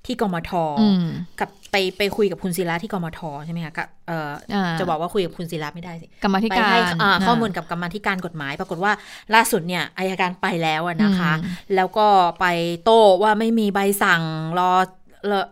[0.06, 1.06] ที่กมทอืม
[1.40, 8.92] กับไปไปคุยกับคุณศิระที่กมทใช่ไหมคะกับเอ่ออาจะบอกว่าคุยกับคุณศิระไม่ได้สิกรรมาธิไปการให้อ่าอ่าข้อมูลกับกรรมาธิการกฎหมาย ปรากฏว่า
[9.34, 12.06] ล่าสุดเนี่ยอายการไปแล้วอะนะคะอืมแล้วก็
[12.40, 12.46] ไป
[12.84, 14.22] โต้ว่าไม่มีใบสั่ง
[14.58, 14.99] รอรอ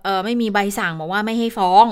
[0.04, 1.84] เออไม่มีใบสั่งบอกว่าไม่ให้ฟ้อง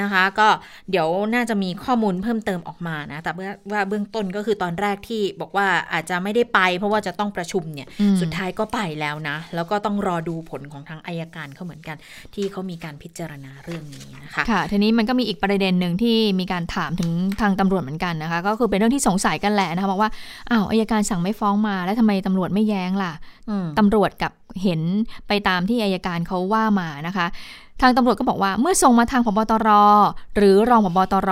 [0.00, 0.48] นะคะ ก็
[0.90, 11.96] เดี๋ยวน่าจะมีข้อมูลเพิ่มเติมออกมานะ แต่เบื้องว่าเบื้องต้นก็คือตอนแรกที่บอกว่าอาจจะไม่ได้ไป เพราะว่าจะต้องประชุมเนี่ยอืมสุดท้ายก็ไปแล้วนะ แล้วก็ต้องรอดูผลของทางอายการเขาเหมือนกัน
[12.34, 17.10] ที่เขามีการพิจารณาเรื่องนี้นะคะ ค่ะ ทีนี้มันก็มีอีกประเด็นหนึ่งที่มีการถามถึง
[17.40, 20.10] ทางตำรวจเหมือนกันนะคะ ก็คือเป็นเรื่องที่สงสัยกันแหละนะคะบอกว่า
[20.50, 23.12] อ้าวอายการสั่งไม่ฟ้องมา แล้วทำไมตำรวจไม่แย้งล่ะ
[23.50, 24.80] อืมตำรวจกับเห็น
[25.28, 27.19] ไปตามที่อายการเขาว่ามานะคะ
[27.80, 29.68] ทางตำรวจก็บอกว่าเมื่อส่งมาทางพบตร
[30.36, 31.30] หรือรองพบตร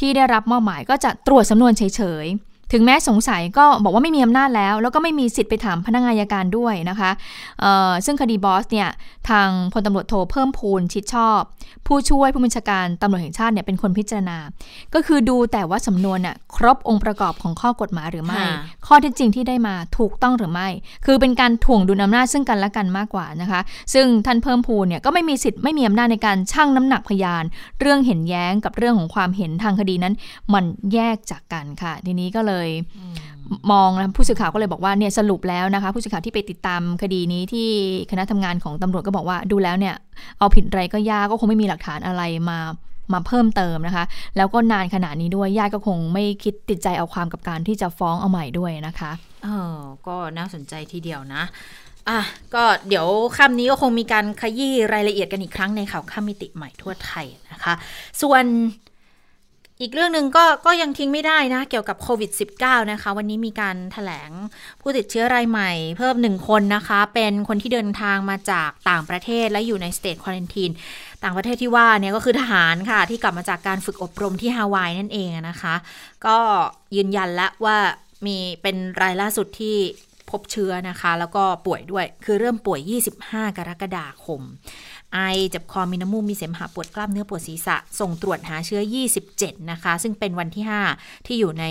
[0.00, 2.26] ที่ได้รับมอบหมายก็จะตรวจสำนวนเฉย
[2.72, 7.10] ถึงแม้สงสัยก็บอกว่าไม่มีอำนาจแล้ว แล้วก็ไม่มีสิทธิ์ไปถามพนักงานอัยการด้วยนะคะ
[7.60, 8.88] เอ่อซึ่งคดีบอสเนี่ย
[9.30, 11.40] ทางพลตำรวจโทเพิ่มพูนชิดชอบ
[11.86, 14.38] ผู้ช่วยผู้บัญชาการตำรวจแห่งชาติเนี่ยเป็นคนพิจารณา
[14.94, 18.54] ก็คือดูแต่ว่าสำนวนน่ะครบองค์ประกอบของข้อกฎหมายหรือไม่ค่ะ
[18.86, 20.68] ข้อเท็จจริงที่ได้มาถูกต้องหรือไม่
[21.06, 23.60] คือเป็นการถ่วงดุลอำนาจซึ่งกันและกันมากกว่านะคะ
[23.94, 27.44] ซึ่งท่านเพิ่มพูนเนี่ยก็ไม่มีสิทธิ์ไม่มีอำนาจในการชั่งน้ำหนักพยาน
[27.80, 30.14] เรื่องเห็นแย้งกับเรื่องของความเห็นทางคดีนั้น
[30.54, 32.59] มันแยกจากกันค่ะ ทีนี้ก็เลย
[33.72, 37.68] มองนะผู้สื่อข่าวก็เลยบอกว่าเนี่ยสรุปแล้วนะคะ ผู้สื่อข่าวที่ไปติดตามคดีนี้ที่
[38.10, 39.94] คณะทำงานของตำรวจก็บอกว่าดูแล้วเนี่ย
[40.38, 42.58] เอาผิดอะไรก็ยากก็คงไม่มีหลักฐานอะไรมา
[43.12, 44.04] มาเพิ่มเติมนะคะ
[44.36, 49.12] แล้วก็นานขนาดนี้ด้วยญาติก็คงไม่คิดติดใจเอาความกับการที่จะฟ้องเอาใหม่ด้วยนะคะ
[49.44, 51.42] เออก็น่าสนใจทีเดียวนะ
[52.08, 52.20] อะ
[52.54, 53.06] ก็เดี๋ยว
[53.36, 57.74] ค่ำนี้ก็คงมีการขยี้รายละเอียดกันอีกครั้งในข่าวค่ำมิติใหม่ทั่วไทยนะคะ
[58.22, 58.44] ส่วน
[59.82, 64.30] อีกเรื่องหนึ่งก็ก็ยังทิ้งไม่ได้นะ เกี่ยวกับโควิด -19 นะคะ วันนี้มีการถแถลง
[64.80, 70.70] ผู้ติดเชื้อรายใหม่ เพิ่มหนึ่งคนนะคะ เป็นคนที่เดินทางมาจากต่างประเทศและอยู่ในสเตทควอลันทีน
[71.22, 75.74] ต่างประเทศที่ว่าเนี่ยก็คือทหารค่ะ ที่กลับมาจากการฝึกอบรมที่ฮาวายนั่นเองนะคะ
[76.26, 76.38] ก็
[76.96, 77.76] ยืนยันแล้วว่า
[78.26, 79.76] มีเป็นรายล่าสุดที่
[80.30, 82.80] พบเชื้อนะคะ แล้วก็ป่วยด้วยคือเริ่มป่วย
[83.20, 84.42] 25 กรกฎาคม
[85.14, 88.82] ไอเจ็บคอมีน้ำมูกมีเสมหะปวดกล้ามเนื้อปวดศีรษะ ส่งตรวจหาเชื้อ
[89.26, 90.64] 27 นะคะ ซึ่งเป็นวันที่
[90.96, 91.64] 5 ที่อยู่ใน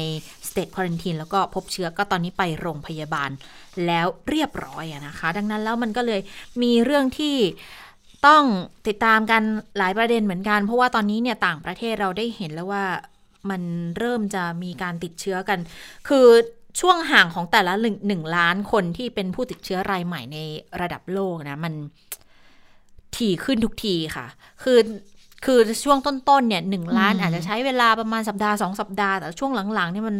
[0.48, 3.30] สเต e ควอนทีนแล้วก็พบเชื้อก็ตอนนี้ไปโรงพยาบาล
[3.86, 6.22] แล้วเรียบร้อยนะคะ ดังนั้นแล้วมันก็เลย
[6.62, 7.36] มีเรื่องที่
[8.28, 8.44] ต้อง
[8.88, 9.42] ติดตามกัน
[9.78, 12.86] หลายประเด็นเหมือนกัน เพราะว่าตอนนี้เนี่ยต่างประเทศเราได้เห็นแล้วว่า
[13.50, 13.62] มัน
[13.98, 15.60] เริ่มจะมีการติดเชื้อกัน
[16.08, 16.28] คือ
[16.80, 17.74] ช่วงห่างของแต่ละ
[18.08, 20.38] หนึ่งล้านคนที่เป็นผู้ติดเชื้อรายใหม่ใน
[20.82, 21.74] ระดับโลกนะ มัน
[23.18, 24.28] ถี่ขึ้นทุกทีค่ะ
[24.64, 24.80] คือ
[25.46, 30.18] คือช่วงต้นๆเนี่ยหนึ่งล้านอืมอาจจะใช้เวลาประมาณสัปดาห์สองสัปดาห์ แต่ช่วงหลังๆเนี่ยมัน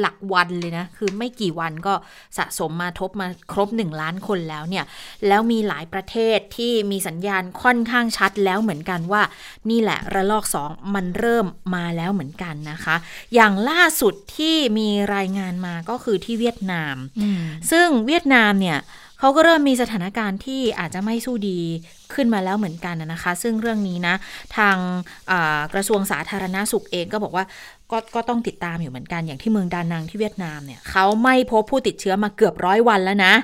[0.00, 1.94] หลักวันเลยนะ คือไม่กี่วันก็
[2.38, 4.84] สะสมมาทบมาครบหนึ่งล้านคนแล้วเนี่ย
[5.26, 9.22] แล้วมีหลายประเทศที่มีสัญญาณค่อนข้างชัดแล้วเหมือนกันว่า
[9.70, 12.96] นี่แหละระลอกสองมันเริ่มมาแล้วเหมือนกันนะคะ
[13.34, 16.96] อย่างล่าสุดที่มีรายงานมาก็คือที่เวียดนาม
[17.70, 18.78] ซึ่งเวียดนามเนี่ย
[19.20, 21.58] เขาก็เริ่มมีสถานการณ์ที่อาจจะไม่สู้ดี
[22.14, 24.14] ขึ้นมาแล้วเหมือนกันนะคะ ซึ่งเรื่องนี้นะ
[24.56, 24.76] ทาง
[25.30, 27.44] อ่ากระทรวงสาธารณาสุขเองก็บอกว่า
[27.90, 33.34] ก็ก็ต้องติดตามอยู่เหมือนกันอย่างที่เมืองดานังที่เวียดนามเนี่ยเขาไม่พบผู้ติดเชื้อมาเกือบร้อยวันแล้วนะ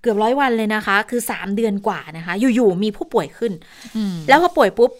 [0.00, 3.52] เกือบร้อยวันเลยนะคะ คือ 3 เดือนกว่านะคะ อยู่ๆมีผู้ป่วยขึ้น
[3.96, 4.90] อืมแล้วพอป่วยปุ๊บ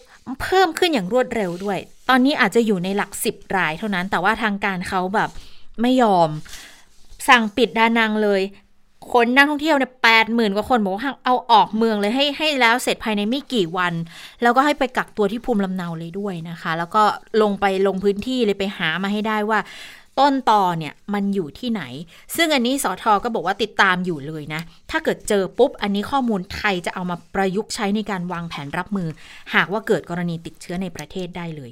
[0.41, 1.79] เพิ่มขึ้นอย่างรวดเร็วด้วย
[2.09, 5.29] ตอนนี้อาจจะอยู่ในหลักสิบรายเท่านั้น แต่ว่าทางการเขาแบบ
[5.81, 6.29] ไม่ยอม
[7.29, 8.41] สั่งปิดดานังเลย
[9.11, 13.93] คนนักท่องเที่ยวเนี่ยแปดหมื่นกว่าคนบอกว่าเอาออกเมืองเลยให้ให้แล้วเสร็จภายในไม่กี่วัน
[14.41, 17.03] แล้วก็ให้ไปกักตัวที่ภูมิลำเนาเลยด้วยนะคะ แล้วก็
[17.41, 19.59] ลงไปลงพื้นที่เลยไปหามาให้ได้ว่า
[20.19, 21.83] ต้นตอเนี่ยมันอยู่ที่ไหน
[22.35, 24.61] ซึ่งอันนี้สอทอก็บอกว่าติดตามอยู่เลยนะ
[24.91, 29.09] ถ้าเกิดเจอปุ๊บ อันนี้ข้อมูลไทยจะเอามาประยุกต์ใช้ในการวางแผนรับมือ
[29.55, 31.71] หากว่าเกิดกรณีติดเชื้อในประเทศได้เลย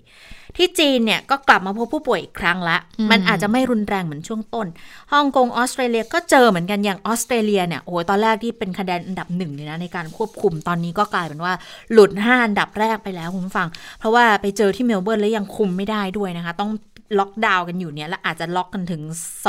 [0.57, 4.67] ที่จีนเนี่ยก็กลับมาพบผู้ป่วยอีกครั้งละอืมมันอาจจะไม่รุนแรงเหมือนช่วงต้น
[5.13, 11.53] ฮ่องกงออสเตรเลียก็เจอเหมือนกันอย่างออสเตรเลียเนี่ยโอ้ยตอนแรกที่เป็นคะแนนอันดับหนึ่งเลยนะในการควบคุมตอนนี้ก็กลายเป็นว่า
[11.91, 13.67] หลุดห้าอันดับแรกไปแล้วคุณผู้ฟัง
[13.99, 16.71] เพราะว่าไปเจอที่เมลเบิร์นแล้วยังคุมไม่ได้ด้วยนะคะ ต้อง
[17.20, 19.01] ล็อกดาวน์กันอยู่เนี่ยและอาจจะล็อกกันถึง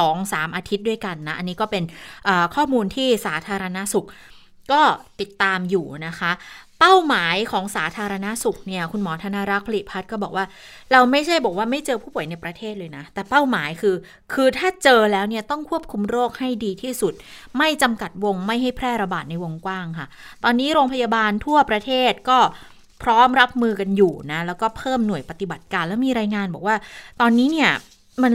[0.05, 1.85] 2-3 อาทิตย์ด้วยกันนะ อันนี้ก็เป็น
[2.55, 4.07] ข้อมูลที่สาธารณสุข
[4.73, 4.81] ก็
[5.21, 6.33] ติดตามอยู่นะคะ
[6.81, 10.45] เป้าหมายของสาธารณาสุขเนี่ยคุณหมอธนรักษ์ผลิพัฒน์ก็บอกว่า
[10.93, 13.95] เราไม่ใช่บอกว่าไม่เจอผู้ป่วยในประเทศเลยนะ แต่เป้าหมายคือ
[14.33, 17.13] คือถ้าเจอแล้วเนี่ยต้องควบคุมโรคให้ดีที่สุด
[17.59, 20.07] ไม่จำกัดวงไม่ให้แพร่ระบาดในวงกว้างค่ะ
[20.45, 22.39] ตอนนี้โรงพยาบาลทั่วประเทศก็
[23.03, 26.77] พร้อมรับมือกันอยู่นะ แล้วก็เพิ่มหน่วยปฏิบัติการแล้วมีรายงานบอกว่า
[27.21, 27.73] ตอนนี้เนี่ย
[28.23, 28.35] มัน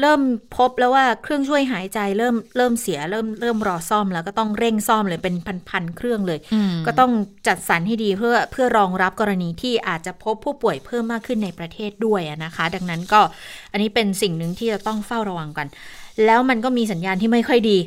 [0.00, 0.20] เริ่ม
[0.56, 5.34] พบแล้วว่าเครื่องช่วยหายใจเริ่มเริ่มเสียเริ่มเริ่มรอซ่อมแล้วก็ต้องเร่งซ่อมเลยเป็น
[5.68, 7.12] พันๆเครื่องเลยอืมก็ต้อง
[7.46, 13.20] จัดสรรให้ดีเพื่อเพื่อรองรับกรณีที่อาจจะพบผู้ป่วยเพิ่มมากขึ้นในประเทศด้วยอะนะคะ ดังนั้นก็
[13.72, 15.66] อันนี้เป็นสิ่งหนึ่งที่จะต้องเฝ้าระวังกัน
[16.26, 17.78] แล้วมันก็มีสัญญาณที่ไม่ค่อยดี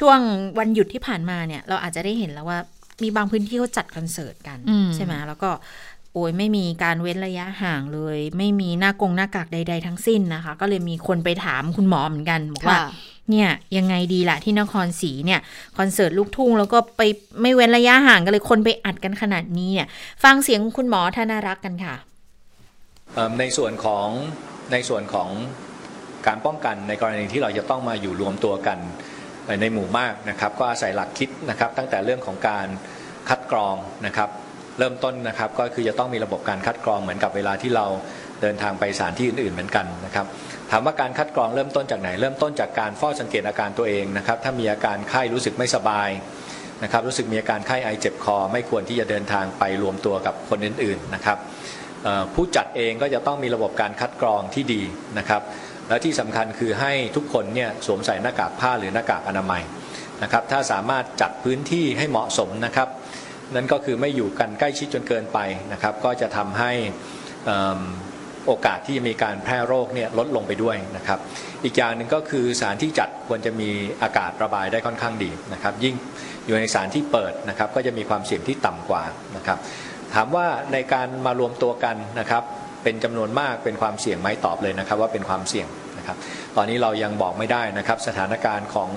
[0.00, 0.18] ช่วง
[0.58, 2.58] วันหยุดที่ผ่านมาเนี่ย เราอาจจะได้เห็นแล้วว่า
[3.02, 5.50] มีบางพื้นที่เขาจัดคอนเสิร์ตกันอืมใช่ไหมแล้วก็
[6.12, 12.86] โอ้ยไม่มีการเว้นระยะห่างเลย ไม่มีหน้ากงหน้ากากใด ๆ ทั้งสิ้นนะคะ ก็เลยมีคนไปถามคุณหมอเหมือนกันบอกว่าค่ะ
[13.30, 15.40] เนี่ยยังไงดีล่ะที่นครศรีเนี่ย
[15.78, 17.02] คอนเสิร์ตลูกทุ่งแล้วก็ไป
[17.40, 19.88] ไม่เว้นระยะห่างกันเลยคนไปอัดกันขนาดนี้เนี่ย
[20.24, 21.94] ฟังเสียงคุณหมอธนารักษ์กันค่ะ
[23.14, 24.08] เอิ่มในส่วนของ
[24.72, 25.28] ในส่วนของ
[26.26, 28.78] การป้องกันในกรณีที่เราจะต้องมาอยู่รวมตัวกัน
[29.60, 32.66] ในหมู่มากนะครับ ก็อาศัยหลักคิดนะครับ ตั้งแต่เรื่องของการ
[33.28, 33.76] คัดกรอง
[34.06, 34.30] นะครับ
[34.78, 37.86] เริ่มต้นนะครับก็คือจะต้องมีระบบการคัดกรองเหมือนกับเวลาที่เรา
[38.42, 40.26] เดินทางไปสถานที่อื่นๆเหมือนกันนะครับ
[40.70, 46.10] ถามว่าการคัดกรองเริ่มต้นจากไหน เริ่มต้นจากการเฝ้าสังเกตอาการตัวเองนะครับ ถ้ามีอาการไข้รู้สึกไม่สบาย
[46.82, 51.38] นะครับ รู้สึกมีอาการไข้ไอเจ็บคอ ไม่ควรที่จะเดินทางไปรวมตัวกับคนอื่นๆนะครับ
[52.34, 54.82] ผู้จัดเองก็จะต้องมีระบบการคัดกรองที่ดี
[55.18, 55.42] นะครับ
[55.88, 59.62] และที่สำคัญคือให้ทุกคนเนี่ยสวมใส่หน้ากากผ้าหรือหน้ากากอนามัย
[60.22, 62.88] นะครับถ้าสามารถจัดพื้นที่ให้เหมาะสมนะครับ
[63.54, 65.38] นั่นก็คือไม่อยู่กันใกล้ชิดจนเกินไป
[65.72, 66.72] นะครับ ก็จะทำให้
[67.48, 67.50] อ
[68.46, 71.18] โอกาสที่จะมีการแพร่โรคเนี่ยลดลงไปด้วยนะครับ
[71.64, 73.68] อีกอย่างหนึ่งก็คือสถานที่จัดควรจะมี
[74.02, 75.94] อากาศระบายได้ค่อนข้างดีนะครับ ยิ่ง
[76.46, 79.02] อยู่ในสถานที่เปิดนะครับ ก็จะมีความเสี่ยงที่ต่ำกว่า
[79.36, 79.58] นะครับ
[80.14, 82.42] ถามว่าในการมารวมตัวกันนะครับ
[82.84, 85.68] เป็นจำนวนมากเป็นความเสี่ยงไหมตอบเลยนะครับ ว่าเป็นความเสี่ยง
[85.98, 86.16] นะครับ
[86.56, 88.90] ตอนนี้เรายังบอกไม่ได้นะครับ สถานการณ์ของ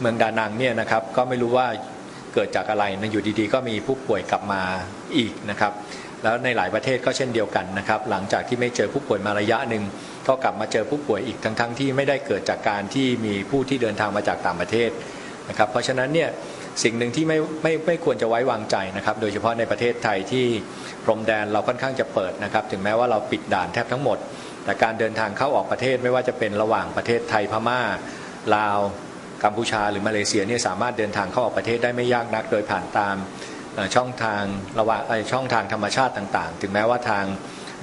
[0.00, 1.66] เมืองดานังเนี่ยนะครับ ก็ไม่รู้ว่า
[2.34, 4.62] เกิดจากอะไรนะอยู่ดีๆ ก็มีผู้ป่วยกลับมา
[5.16, 5.72] อีกนะครับ
[6.22, 9.82] แล้วในหลายประเทศก็เช่นเดียวกันนะครับ หลังจากที่ไม่เจอผู้ป่วยมาระยะหนึ่ง
[10.28, 14.90] ก็กลับมาเจอผู้ป่วยอีกทั้งๆที่ไม่ได้เกิดจากการที่มีผู้ที่เดินทางมาจากต่างประเทศ
[15.48, 16.28] นะครับ เพราะฉะนั้นเนี่ย
[16.82, 20.46] สิ่งหนึ่งที่ไม่ไม่ไม่ควรจะไว้วางใจนะครับ โดยเฉพาะในประเทศไทยที่
[21.04, 24.18] พรมแดนเราค่อนข้างจะเปิดนะครับ ถึงแม้ว่าเราปิดด่านแทบทั้งหมด
[24.64, 27.80] แต่การเดินทางเข้าออกประเทศไม่ว่าจะเป็นระหว่างประเทศไทยพม่า
[28.56, 28.78] ลาว
[29.44, 33.16] กัมพูชาหรือมาเลเซียเนี่ยสามารถเดินทางเข้าออกประเทศได้ไม่ยากนัก โดยผ่านตาม
[33.96, 34.42] ช่องทาง
[34.78, 35.02] ระหว่าง
[35.32, 37.24] ช่องทางธรรมชาติต่างๆ ถึงแม้ว่าทาง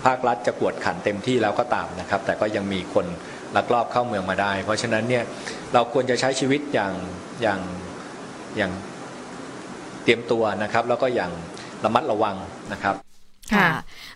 [0.06, 3.06] ภาครัฐจะกวดขันเต็มที่แล้วก็ตามนะครับ แต่ก็ยังมีคน
[3.56, 5.24] ลักลอบเข้าเมืองมาได้ เพราะฉะนั้นเนี่ย
[5.74, 6.94] เราควรจะใช้ชีวิตอย่าง
[7.42, 7.60] อย่าง
[8.58, 8.72] อย่าง
[10.04, 11.32] เตรียมตัวนะครับ แล้วก็อย่าง
[11.84, 12.36] ระมัดระวัง
[12.74, 12.96] นะครับ
[13.54, 13.70] ค่ะ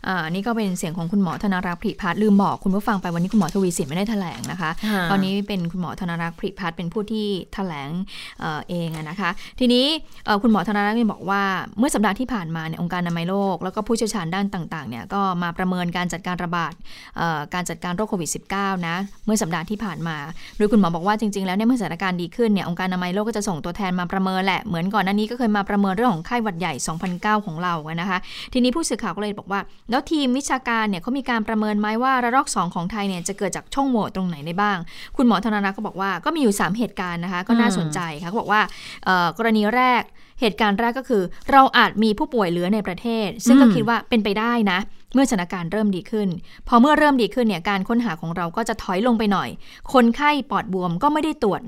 [0.07, 7.89] อ่านี่ก็เป็นเสียงของคุณหมอธนรักษ์ผลิพัฒน์ลืมบอกคุณผู้ฟังไปวันนี้คุณหมอทวีสินไม่ได้แถลงนะคะค่ะตอนนี้เป็นคุณหมอธนรักษ์ผลิพัฒน์เป็นผู้ที่แถลง
[8.39, 9.85] เอ่อเองอะนะคะ ทีนี้
[10.25, 11.43] เอ่อคุณหมอธนรักษ์เนี่ยบอกว่า
[11.79, 16.73] เมื่อสัปดาห์ที่ผ่านมาเนี่ยองค์การอนามัยโลก แล้วก็ผู้เชี่ยวชาญด้านต่างๆเนี่ยก็มาประเมินการจัดการระบาด
[17.17, 20.17] เอ่อการจัดการโรคโควิด -19 นะเมื่อสัปดาห์ที่ผ่านมา
[20.57, 26.73] โดยคุณหมอบอกว่าจริงๆแล้วเนี่ยเมื่อสถานการณ์ดีขึ้นเนี่ยองค์การอนามัยโลกก็จะส่งตัวแทนมาประเมินแหละเหมือนก่อนหน้านี้ก็เคยมาประเมินเรื่องของไข้หวัดใหญ่
[27.09, 28.19] 2009 ของเราอะนะคะ
[28.53, 34.77] ทีนี้ผู้สื่อข่าวก็เลยบอกว่า แล้วทีมวิชาการเนี่ยเขามีการประเมินไหมว่าระลอก 2 ของไทยเนี่ยจะเกิดจากช่องโหว่ตรงไหนได้บ้าง
[35.15, 38.61] คุณหมอธนารักษ์ก็บอกว่าก็มีอยู่ 3 เหตุการณ์นะคะ ก็น่าสนใจค่ะเขาบอกว่า
[39.37, 40.03] กรณีแรก
[40.41, 44.79] เหตุการณ์แรกก็คือ เราอาจมีผู้ป่วยเหลือในประเทศ ซึ่งก็คิดว่าเป็นไปได้นะ
[45.13, 46.29] เมื่อสถานการณ์เริ่มดีขึ้น
[46.67, 49.49] พอเมื่อเริ่มดีขึ้นเนี่ยการค้นหาของเราก็จะถอยลงไปหน่อย
[49.93, 51.61] คนไข้ปอดบวมก็ไม่ได้ตรวจ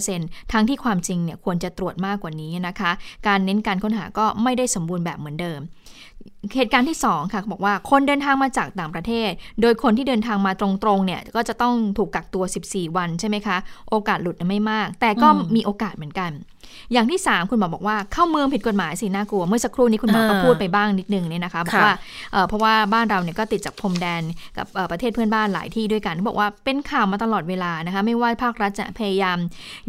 [0.00, 2.90] 100%ทั้งที่ความจริงเนี่ยควรจะตรวจมากกว่านี้นะคะ
[3.26, 5.60] การเน้นการค้นหาก็ไม่ได้สมบูรณ์แบบเหมือนเดิม
[6.56, 9.30] เหตุการณ์ที่2ค่ะเขาบอกว่าคนเดินทางมาจากต่างประเทศ
[9.60, 13.56] โดยคนที่เดินทางมาตรงๆเนี่ยก็จะต้องถูกกักตัว 14 วันใช่ไหมคะ
[13.90, 16.32] โอกาสหลุดไม่มาก แต่ก็อืมมีโอกาสเหมือนกัน
[16.92, 21.94] อย่างที่ 3 คุณหมอบอกว่าเข้าเมืองผิดกฎหมายสิน่ากลัว เมื่อสักครู่นี้คุณหมอก็อ่าพูดไปบ้างนิดนึงเนี่ยนะคะบอกค่ะว่า
[22.32, 24.22] เอ่อเพราะว่าบ้านเราเนี่ยก็ติดจากพรมแดน
[24.56, 29.38] กับเอ่อประเทศเพื่อนบ้านหลายที่ด้วยกันเขาบอกว่าเป็นข่าวมาตลอดเวลานะคะไม่ว่าภาครัฐจะพยายาม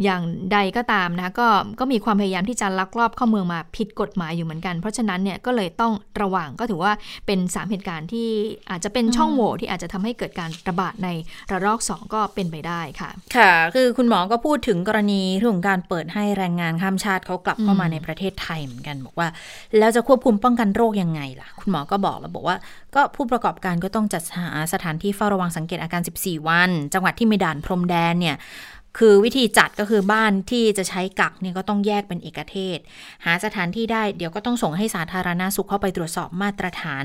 [0.02, 1.48] อย่างใดก็ตามนะคะก็
[1.80, 5.92] ก็มีความพยายามที่จะลักลอบเข้าเมืองมาผิดกฎหมายอยู่เหมือนกัน เพราะฉะนั้นเนี่ยก็เลยต้อง
[6.22, 6.92] ระวังก็ถือว่า
[7.26, 8.28] เป็นสามเหตุการณ์ที่
[8.70, 11.08] อาจจะเป็นช่องโหว่ที่อาจจะทำให้เกิดการระบาดใน
[11.50, 19.28] ระลอกสองก็เป็นไปได้ค่ะ ค่ะ คือคุณหมอก็พูดถึงกรณีเรื่องของการเปิดให้แรงงานข้ามชาติเขากลับเข้ามาอืมในประเทศไทยเหมือนกัน บอกว่า
[19.78, 22.56] แล้วจะควบคุมป้องกันโรคยังไงล่ะ คุณหมอก็บอกแล้วบอกว่า
[22.94, 28.36] ก็ผู้ประกอบการก็ต้องจัดหาสถานที่เฝ้าระวังสังเกตอาการ 14 วัน จังหวัดที่มีด่านพรมแดนเนี่ย
[28.98, 32.78] คือวิธีจัดก็คือบ้านที่จะใช้กักเนี่ยก็ต้องแยกเป็นเอกเทศ
[33.24, 37.04] หาสถานที่ได้เดี๋ยวก็ต้องส่งให้สาธารณาสุขเข้าไปตรวจสอบมาตรฐาน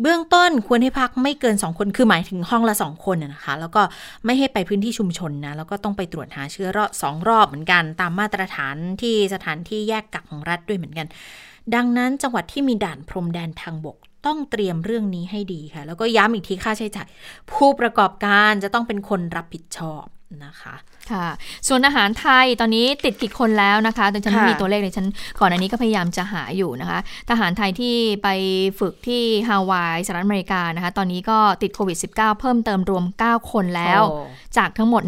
[0.00, 3.82] เบื้องต้นควรให้พักไม่เกิน 2 คนคือหมายถึงห้องละ 2 คนนะคะ แล้วก็
[4.24, 11.06] ไม่ให้ไปพื้นที่ชุมชนนะแล้วก็ต้องไปตรวจหาเชื้อรอบสองรอบเหมือนกัน ตามมาตรฐานที่สถานที่แยกกักของรัฐด้วยเหมือนกัน
[11.74, 17.08] ดังนั้นจังหวัดที่มีด่านพรมแดนทางบกต้องเตรียมเรื่องนี้ให้ดีค่ะ แล้วก็ย้ำอีกทีค่าใช้จ่าย
[17.52, 20.04] ผู้ประกอบการจะต้องเป็นคนรับผิดชอบ
[20.44, 20.74] นะคะ
[21.12, 21.26] ค่ะ
[21.68, 25.06] ส่วนอาหารไทยตอนนี้ติดกี่คนแล้วนะคะแต่ฉันไม่ค่ะมีตัวเลขเลยฉัน
[25.40, 26.98] ก่อนอันนี้ก็พยายามจะหาอยู่นะคะ
[27.30, 28.28] ทหารไทยที่ไป
[28.80, 34.20] ฝึกที่ฮาวายสหรัฐอเมริกานะคะ ตอนนี้ก็ติดโควิด -19 เพิ่มเติมรวม 9 คนแล้วโอ้
[34.56, 35.02] จากทั้งหมด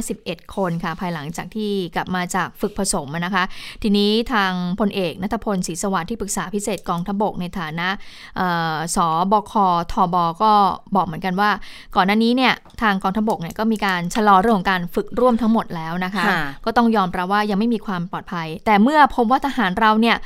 [0.00, 3.44] 151 คนค่ะ ภายหลังจากที่กลับมาจากฝึกผสมอะนะคะ
[3.82, 7.88] ทีนี้ทางพลเอกนัทพลศรีสวัสดิ์ที่ปรึกษาพิเศษกองทพบกในฐานะ
[8.36, 8.98] เอ่อส
[9.32, 9.52] บค
[9.92, 10.52] ทบก็
[10.96, 11.50] บอกเหมือนกันว่า
[11.96, 20.16] ก่อนหน้านี้เนี่ยทางกองทพบกเนี่ยก็มีการชะลอเรื่องของการฝึกร่วมทั้งหมดแล้วนะคะค่ะก็ต้องยอมรับว่ายังไม่มีความปลอดภัย แต่เมื่อพบว่าทหารเราเนี่ย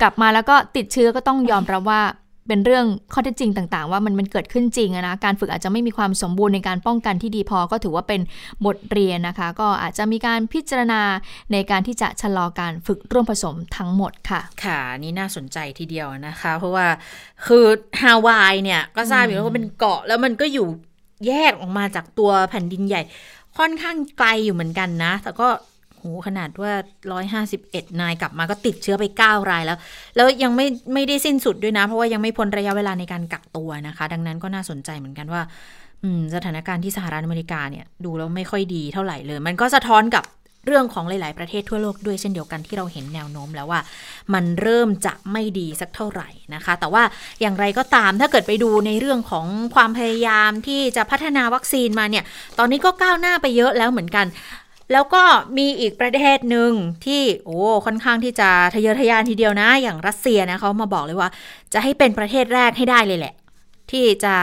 [0.00, 2.02] กลับมาแล้วก็ติดเชื้อก็ต้องยอมรับว่า
[2.50, 8.20] เป็นเรื่องข้อเท็จจริงต่าง ๆ ว่ามันมันเกิดขึ้นจริงอะนะการฝึกอาจจะไม่มีความสมบูรณ์ในการป้องกันที่ดีพอก็ถือว่าเป็น
[8.66, 11.00] บทเรียนนะคะ ก็อาจจะมีการพิจารณา
[11.52, 16.86] ในการที่จะชะลอการฝึกร่วมผสมทั้งหมดค่ะ ค่ะนี่น่าสนใจทีเดียวนะคะ เพราะว่า
[17.46, 17.64] คือ
[18.00, 20.68] ฮาวายเนี่ยก็ทราบอยู่แล้วว่าเป็นเกาะแล้วมันก็อยู่
[21.26, 23.02] แยกออกมาจากตัวแผ่นดินใหญ่
[23.58, 25.48] ค่อนข้างไกลอยู่เหมือนกันนะ แต่ก็
[25.94, 26.72] โหขนาดว่า
[27.36, 29.78] 151 นายกลับมาก็ติดเชื้อไป 9 รายแล้ว
[30.16, 35.42] แล้วยังไม่ไม่ได้สิ้นสุดด้วยนะ เพราะว่ายังไม่พ้นระยะเวลาในการกักตัวนะคะ ดังนั้นก็น่าสนใจเหมือนกันว่า
[36.02, 40.24] อืมสถานการณ์ที่สหรัฐอเมริกาเนี่ย ดูแล้วไม่ค่อยดีเท่าไหร่เลย มันก็สะท้อนกับ
[40.66, 43.80] เรื่องของหลาย ๆ ประเทศทั่วโลกด้วยเช่นเดียวกันที่เราเห็นแนวโน้มแล้วว่า
[44.34, 47.02] มันเริ่มจะไม่ดีสักเท่าไหร่นะคะ แต่ว่า
[47.40, 52.24] อย่างไรก็ตามถ้าเกิดไปดูในเรื่องของความพยายามที่จะพัฒนาวัคซีนมาเนี่ย
[52.58, 54.26] ตอนนี้ก็ก้าวหน้าไปเยอะแล้วเหมือนกัน
[54.92, 55.22] แล้วก็
[55.58, 56.70] มีอีกประเทศหนึ่ง
[57.06, 61.30] ที่โอ้ค่อนข้างที่จะทะเยอทะยานทีเดียวนะ อย่างรัสเซียนะเขามาบอกเลยว่า
[61.72, 63.34] จะให้เป็นประเทศแรกให้ได้เลยแหละ
[63.90, 64.34] ที่จะ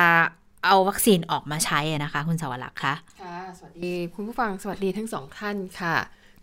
[0.66, 5.96] เอาวัคซีนออกมาใช้นะคะ คุณสวรักษ์คะค่ะ สวัสดีคุณผู้ฟังสวัสดีทั้งสองท่านค่ะ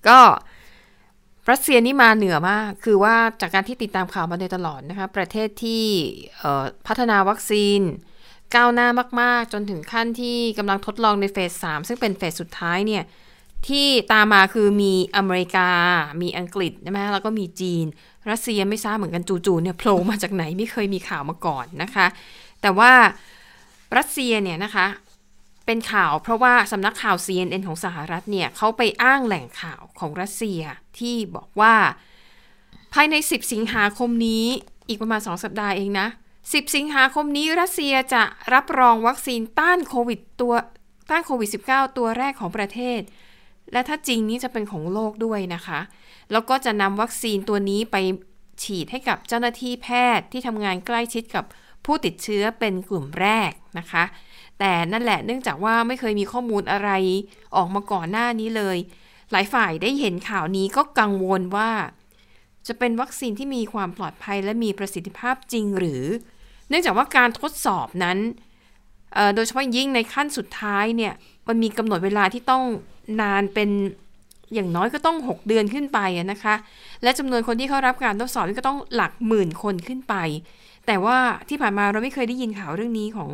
[0.09, 0.19] ก็
[1.51, 5.85] รัสเซียนี่มาเหนือมาก คือว่าจากการที่ติดตามข่าวมาโดยตลอดนะคะ ประเทศที่
[6.87, 7.81] พัฒนาวัคซีน
[8.55, 8.89] ก้าวหน้า
[9.21, 13.03] มาก ๆ จนถึงขั้นที่กำลังทดลองในเฟส 3 ซึ่งเป็นเฟสสุดท้ายเนี่ย
[13.69, 15.69] ที่ตามมาคือมีอเมริกา
[16.23, 17.85] มีอังกฤษใช่ไหมแล้วก็มีจีน
[18.31, 22.07] รัสเซียไม่ทราบเหมือนกันจู่ๆเนี่ยโผล่มาจากไหนไม่เคยมีข่าวมาก่อนนะคะ
[22.63, 22.93] แต่ว่า
[23.97, 24.87] รัสเซียเนี่ยนะคะ
[25.67, 30.61] เป็นข่าวเพราะว่าสำนักข่าว CNN ของสหรัฐเนี่ยเขาไปอ้างแหล่งข่าวของรัสเซีย
[30.99, 31.75] ที่บอกว่า
[32.95, 34.45] ภายใน 10 สิงหาคมนี้
[34.89, 36.07] อีกประมาณ 2 สัปดาห์เองนะ
[36.41, 38.23] 10 สิงหาคมนี้รัสเซียจะ
[38.55, 40.55] รับรองวัคซีนต้านโควิดตัว
[41.11, 43.01] ต้านโควิด -19 ตัวแรกของประเทศ
[43.73, 45.81] และถ้าจริงนี้จะเป็นของโลกด้วยนะคะ
[46.33, 47.97] แล้วก็จะนำวัคซีนตัวนี้ไป
[48.63, 49.89] ฉีดให้กับเจ้าหน้าที่แพ
[50.19, 51.45] ทย์ที่ทำงานใกล้ชิดกับ
[51.85, 54.05] ผู้ติดเชื้อเป็นกลุ่มแรกนะคะ
[54.59, 56.91] แต่นั่นแหละเนื่องจากว่าไม่เคยมีข้อมูลอะไร
[57.57, 58.77] ออกมาก่อนหน้านี้เลย
[59.33, 61.71] หลายฝ่ายได้เห็นข่าวนี้ก็กังวลว่า
[62.67, 66.05] จะเป็นวัคซีนที่มีความปลอดภัยและมีประสิทธิภาพจริงหรือ
[66.69, 68.19] เนื่องจากว่าการทดสอบนั้น
[69.35, 71.13] โดยเฉพาะยิ่งในขั้นสุดท้ายเนี่ย
[71.49, 72.65] มันมีกำหนดเวลาที่ต้อง
[73.21, 73.71] นานเป็น
[74.55, 75.99] อย่างน้อยก็ต้อง 6 เดือนขึ้นไป
[76.33, 76.55] นะคะ
[77.03, 80.15] และจำนวนคนที่เข้ารับการทดสอบก็ต้องหลักหมื่นคนขึ้นไป
[80.87, 81.19] แต่ว่า
[81.49, 83.31] ที่ผ่านมาเราไม่เคยได้ยินข่าวเรื่องนี้ของ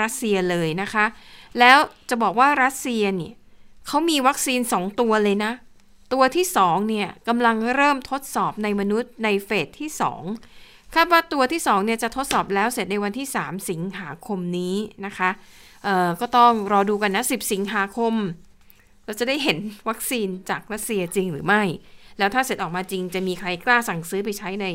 [0.00, 1.04] รัสเซียเลยนะคะ
[1.58, 1.78] แล้ว
[2.08, 3.34] จะบอกว่ารัสเซียเนี่ย
[3.86, 5.52] เขามีวัคซีน 2 ตัวเลยนะ
[6.12, 9.90] ตัวที่ 2 เนี่ยกำลังเริ่มทดสอบในมนุษย์ในเฟสที่
[10.42, 14.76] 2 คาดว่าตัวที่ 2 เนี่ยจะทดสอบแล้วเสร็จในวันที่ 3 สิงหาคมนี้
[15.06, 15.30] นะคะ
[15.84, 18.14] เอ่อก็ต้องรอดูกันนะ 10 สิงหาคม
[19.04, 19.58] เราจะได้เห็น
[19.88, 21.62] วัคซีนจากรัสเซียจริงหรือไม่
[22.18, 24.66] แล้วถ้าเสร็จออกมาจริงจะมีใครกล้าสั่งซื้อไปใช้ใน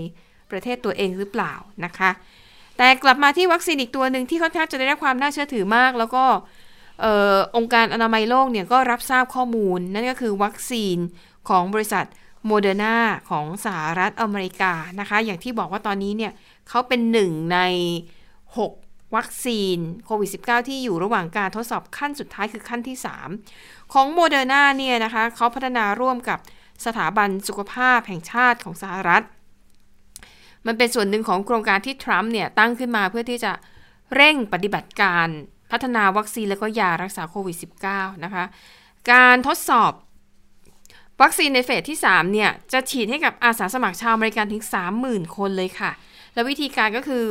[0.54, 1.54] ประเทศตัวเองหรือเปล่า
[1.86, 2.12] นะคะ
[2.78, 6.26] แต่กลับมาที่วัคซีนอีกตัวหนึ่งที่ค่อนข้างจะได้รับความน่าเชื่อถือมาก แล้วก็
[7.04, 10.98] ออองค์การอนามัยโลกเนี่ยก็รับทราบข้อมูล นั่นก็คือวัคซีน
[11.50, 12.06] ของบริษัท
[12.46, 12.96] โมเดอร์นา
[13.30, 16.32] ของสหรัฐอเมริกานะคะ อย่างที่บอกว่าตอนนี้เนี่ย
[16.70, 17.60] เขาเป็นหนึ่งใน
[18.38, 22.98] 6 วัคซีนโควิด -19 ที่อยู่ระหว่างการทดสอบขั้นสุดท้ายคือขั้นที่
[23.46, 26.40] 3 ของโมเดอร์นาเนี่ยนะคะเขาพัฒนาร่วมกับ
[26.86, 29.24] สถาบันสุขภาพแห่งชาติของสหรัฐ
[30.68, 33.52] มันเป็นส่วนหนึ่งของโครงการที่ทรัมป์เนี่ยตั้งขึ้นมาเพื่อที่จะ
[34.16, 35.28] เร่งปฏิบัติการ
[35.72, 37.58] พัฒนาวัคซีนแล้วก็ยารักษาโควิด
[37.90, 38.44] -19 นะคะ
[39.12, 39.92] การทดสอบ
[41.22, 44.64] วัคซีนในเฟสที่ 3 เนี่ย จะฉีดให้กับอาสาสมัครชาวอเมริกันถึง
[45.00, 45.92] 30,000 คนเลยค่ะ
[46.34, 47.26] และวิธีการก็คือ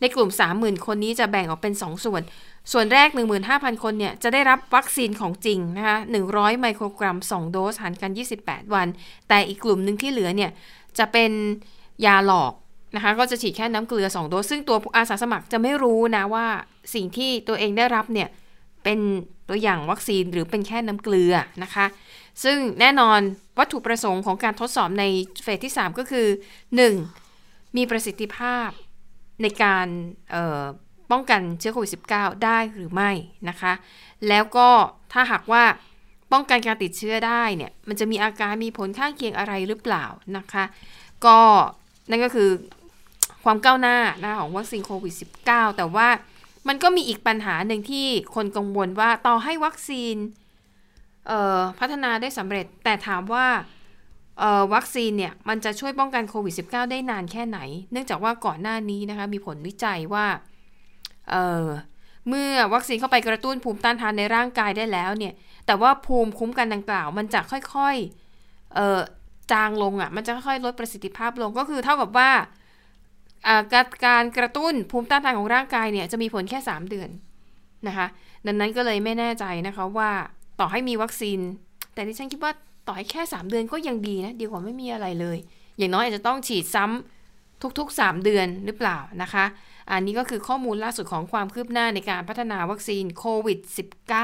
[0.00, 2.22] ในในกลุ่ม 30,000 คนนี้จะแบ่งออกเป็น 2 ส่วน
[2.72, 3.08] ส่วนแรก
[3.46, 8.10] 15,000 คนเนี่ย จะได้รับวัคซีนของจริงนะคะ100 ไมโครกรัม 2 โดสหารกัน
[8.42, 8.86] 28 วัน
[9.28, 10.50] แต่อีกกลุ่มหนึ่งที่เหลือเนี่ย
[10.98, 11.30] จะเป็น
[12.06, 12.52] ยาหลอก
[12.94, 16.46] นะคะก็จะฉีดแค่น้ำเกลือ 2 โดส ซึ่งตัวอาสาสมัครจะไม่รู้นะว่า
[16.94, 18.28] สิ่งที่ตัวเองได้รับเนี่ย
[18.84, 18.98] เป็น
[19.48, 21.86] ตัวอย่างวัคซีนหรือเป็นแค่น้ำเกลือนะคะ
[22.44, 23.20] ซึ่งแน่นอน
[23.58, 25.04] วัตถุประสงค์ของการทดสอบใน
[25.42, 26.26] เฟสที่ 3 ก็คือ
[27.02, 27.76] 1.
[27.76, 28.68] มีประสิทธิภาพ
[29.42, 29.86] ในการ
[31.10, 33.10] ป้องกันเชื้อโควิด -19 ได้หรือไม่
[33.48, 33.72] นะคะ
[34.28, 34.68] แล้วก็
[35.12, 35.64] ถ้าหากว่า
[36.32, 40.04] ป้องกันการติดเชื้อได้เนี่ย มันจะมีอาการมีผลข้างเคียงอะไรหรือเปล่า
[40.36, 40.64] นะคะ
[41.26, 41.38] ก็
[42.10, 42.48] นั่นก็คือ
[43.44, 45.14] ความก้าวหน้านะของวัคซีนโควิด
[45.46, 46.08] -19 แต่ว่า
[46.68, 50.16] มันก็มีอีกปัญหาหนึ่งที่คนกังวลว่าต่อให้วัคซีน
[51.78, 53.46] พัฒนาได้สำเร็จ แต่ถามว่า
[54.74, 57.58] วัคซีนเนี่ย มันจะช่วยป้องกันโควิด -19 ได้นานแค่ไหน
[57.92, 60.26] เนื่องจากว่าก่อนหน้านี้นะคะ มีผลวิจัยว่า
[61.30, 65.32] เเมื่อวัคซีนเข้าไปกระตุ้นภูมิต้านทานในร่างกายได้แล้วเนี่ย
[65.66, 72.30] แต่ว่าภูมิคุ้มกันดังกล่าว มันจะค่อยๆจางลงอะ่ะ มันจะค่อยๆลดประสิทธิภาพลงก็คือเท่ากับว่า
[73.72, 77.10] การการกระตุ้นภูมิต้านทานของร่างกายเนี่ยจะมีผลแค่ 3 เดือน
[77.86, 78.06] นะคะ
[78.46, 80.10] ดังนั้นก็เลยไม่แน่ใจนะคะว่า
[80.60, 81.38] ต่อให้มีวัคซีน
[81.94, 82.52] แต่ที่ฉันคิดว่า
[82.86, 85.38] ต่อให้แค่ 3 เดือนก็ยังดีนะดีกว่าไม่มีอะไรเลย
[85.78, 89.44] อย่างน้อยอาจจะต้องฉีดซ้ำทุกๆ 3 เดือนหรือเปล่านะคะ
[89.90, 93.58] อันนี้ก็คือข้อมูลล่าสุดของความคืบหน้าในการพัฒนาวัคซีนโควิด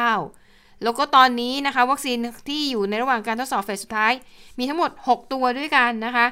[0.09, 2.17] -19 แล้วก็ตอนนี้นะคะ วัคซีน
[2.49, 4.13] ที่อยู่ในระหว่างการทดสอบเฟสสุดท้าย
[4.59, 6.27] มีทั้งหมด 6 ตัวด้วยกันนะคะ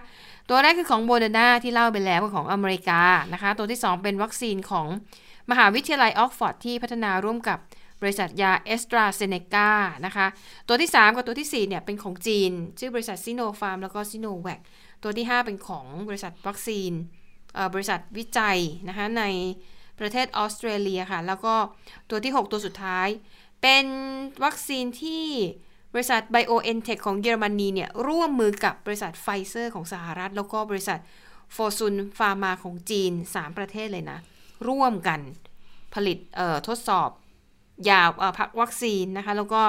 [0.48, 4.86] ตัวแรกคือของโบเดนาที่เล่าไปแล้วของอเมริกานะคะ ตัวที่ 2 เป็นวัคซีนของ
[5.50, 7.58] มหาวิทยาลัยออกซ์ฟอร์ดที่พัฒนาร่วมกับ
[8.02, 9.70] บริษัทยาแอสตราเซเนกา
[10.06, 10.26] นะคะ
[10.68, 14.60] ตัวที่ 3 กับตัวที่ 4 เนี่ย เป็นของจีน ชื่อบริษัทซิโนฟาร์มแล้วก็ซิโนแวค
[15.02, 16.92] ตัวที่ 5 เป็นของบริษัทวัคซีน
[17.74, 19.24] บริษัทวิจัยนะคะใน
[19.98, 21.54] ประเทศออสเตรเลียค่ะ แล้วก็
[22.10, 23.08] ตัวที่ 6 ตัวสุดท้าย
[23.62, 23.86] เป็น
[24.44, 25.26] วัคซีนที่ บ
[26.00, 30.98] ริษัท BioNTech ของเยอรมนีเนี่ยร่วมมือกับบริษัทไฟเซอร์ของสหรัฐ แล้วก็บริษัท
[31.52, 34.18] โฟซุนฟาร์มาของจีน 3 ประเทศเลยนะ
[34.68, 35.20] ร่วมกัน
[35.94, 36.18] ผลิต
[36.68, 37.10] ทดสอบ
[37.88, 38.02] ยา
[38.38, 39.62] พักวัคซีนนะคะ แล้วก็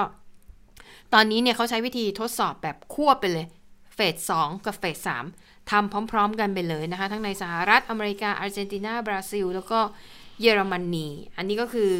[1.14, 3.46] ตอนนี้เนี่ยเขาใช้วิธีทดสอบแบบควบไปเลย
[3.94, 3.98] เฟ
[4.30, 5.08] ส2กับเฟส
[5.38, 9.80] 3ทำพร้อม ๆ กันไปเลยนะคะ ทั้งในสหรัฐอเมริกาอาร์เจนตินาบราซิล แล้วก็
[10.40, 11.06] เยอรมนี
[11.36, 11.92] อันนี้ก็คือ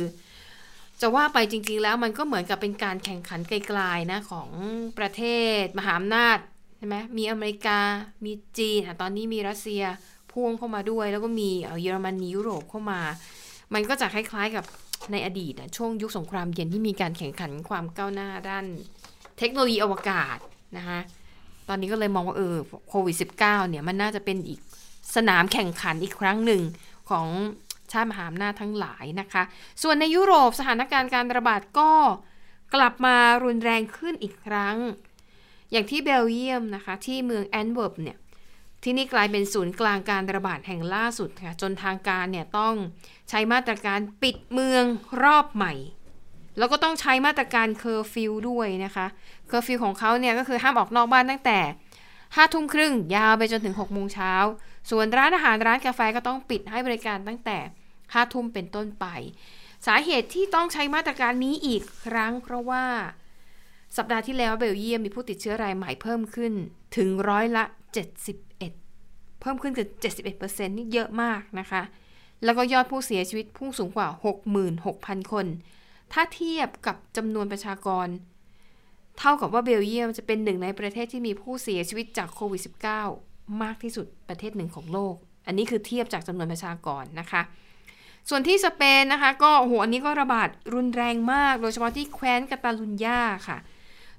[1.01, 4.49] จะว่าไปจริง ๆ แล้วมันก็เหมือนกับเป็นการแข่งขันไกลๆนะของ
[4.99, 5.23] ประเท
[5.63, 6.39] ศ มหาอำนาจ
[6.77, 7.79] ใช่ไหมมีอเมริกา
[8.25, 9.83] มีจีนตอนนี้มีรัสเซีย
[10.33, 13.01] พ่วงเข้ามาด้วย แล้วก็มีเยอรมนียุโรปเข้ามา
[13.75, 14.65] มันก็จะคล้าย ๆ กับ
[15.13, 18.65] ในอดีตช่วงยุคสงครามเย็นที่มีการแข่งขันความก้าวหน้าด้าน
[19.39, 20.39] เทคโนโลยีอวกาศ
[20.77, 20.99] นะคะ
[21.69, 22.57] ตอนนี้ก็เลยมองว่าเออ
[22.89, 24.61] โควิด -19 เนี่ยมันน่าจะเป็นอีก
[25.17, 26.63] สนามแข่งขันอีกครั้งหนึ่ง
[27.11, 27.27] ของ
[27.93, 29.43] ชาติมหาอำนาจทั้งหลายนะคะ
[29.83, 31.93] ส่วนในยุโรปสถานการณ์การระบาดก็
[32.75, 34.77] กลับมารุนแรงขึ้นอีกครั้ง
[35.71, 38.19] อย่างที่เบลเยียมนะคะ ที่เมืองแอนต์เวิร์ปเนี่ย
[38.83, 42.75] ที่นี่กลายเป็นศูนย์กลางการระบาดแห่งล่าสุดค่ะจนทางการเนี่ยต้อง
[43.29, 44.85] ใช้มาตรการปิดเมือง
[45.23, 45.75] รอบใหม่
[46.59, 49.07] แล้วก็ต้องใช้มาตรการเคอร์ฟิวด้วยนะคะ
[49.49, 51.59] เคอร์ฟิวของเขาเนี่ยก็คือห้ามออกนอกบ้านตั้งแต่
[52.37, 54.33] ห้าทุ่มครึ่งยาวไปจนถึง6โมงเช้า
[54.91, 57.59] ส่วนร้านอาหารร้านกาแฟก็ต้องปิดให้บริการตั้งแต่
[58.15, 59.07] ห้าทุ่มเป็นต้นไป
[59.87, 62.85] สาเหตุที่ต้องใช้มาตรการนี้อีกครั้ง เพราะว่า
[63.97, 66.53] สัปดาห์ที่แล้วเบลเยียมมีผู้ติดเชื้อรายใหม่เพิ่มขึ้น
[66.97, 67.65] ถึงร้อยละ
[68.53, 69.89] 71 เพิ่มขึ้นคือ
[70.29, 71.83] 71%นี่เยอะมากนะคะ
[72.45, 74.09] แล้วก็ยอดผู้เสียชีวิตพุ่งสูงกว่า
[74.71, 75.47] 66,000 คน
[76.13, 78.07] ถ้าเทียบกับจำนวนประชากร
[79.19, 82.63] เท่ากับว่าเบลเยียมจะเป็นหนึ่งในประเทศที่มีผู้เสียชีวิตจากโควิด
[83.11, 85.15] -19 มากที่สุดประเทศหนึ่งของโลก
[85.47, 87.43] อันนี้คือเทียบจากจำนวนประชากรนะคะ
[88.29, 93.59] ส่วนที่สเปนนะคะ ก็โหอันนี้ก็ระบาดรุนแรงมาก โดยเฉพาะที่แคว้นกาตาลุญญาค่ะ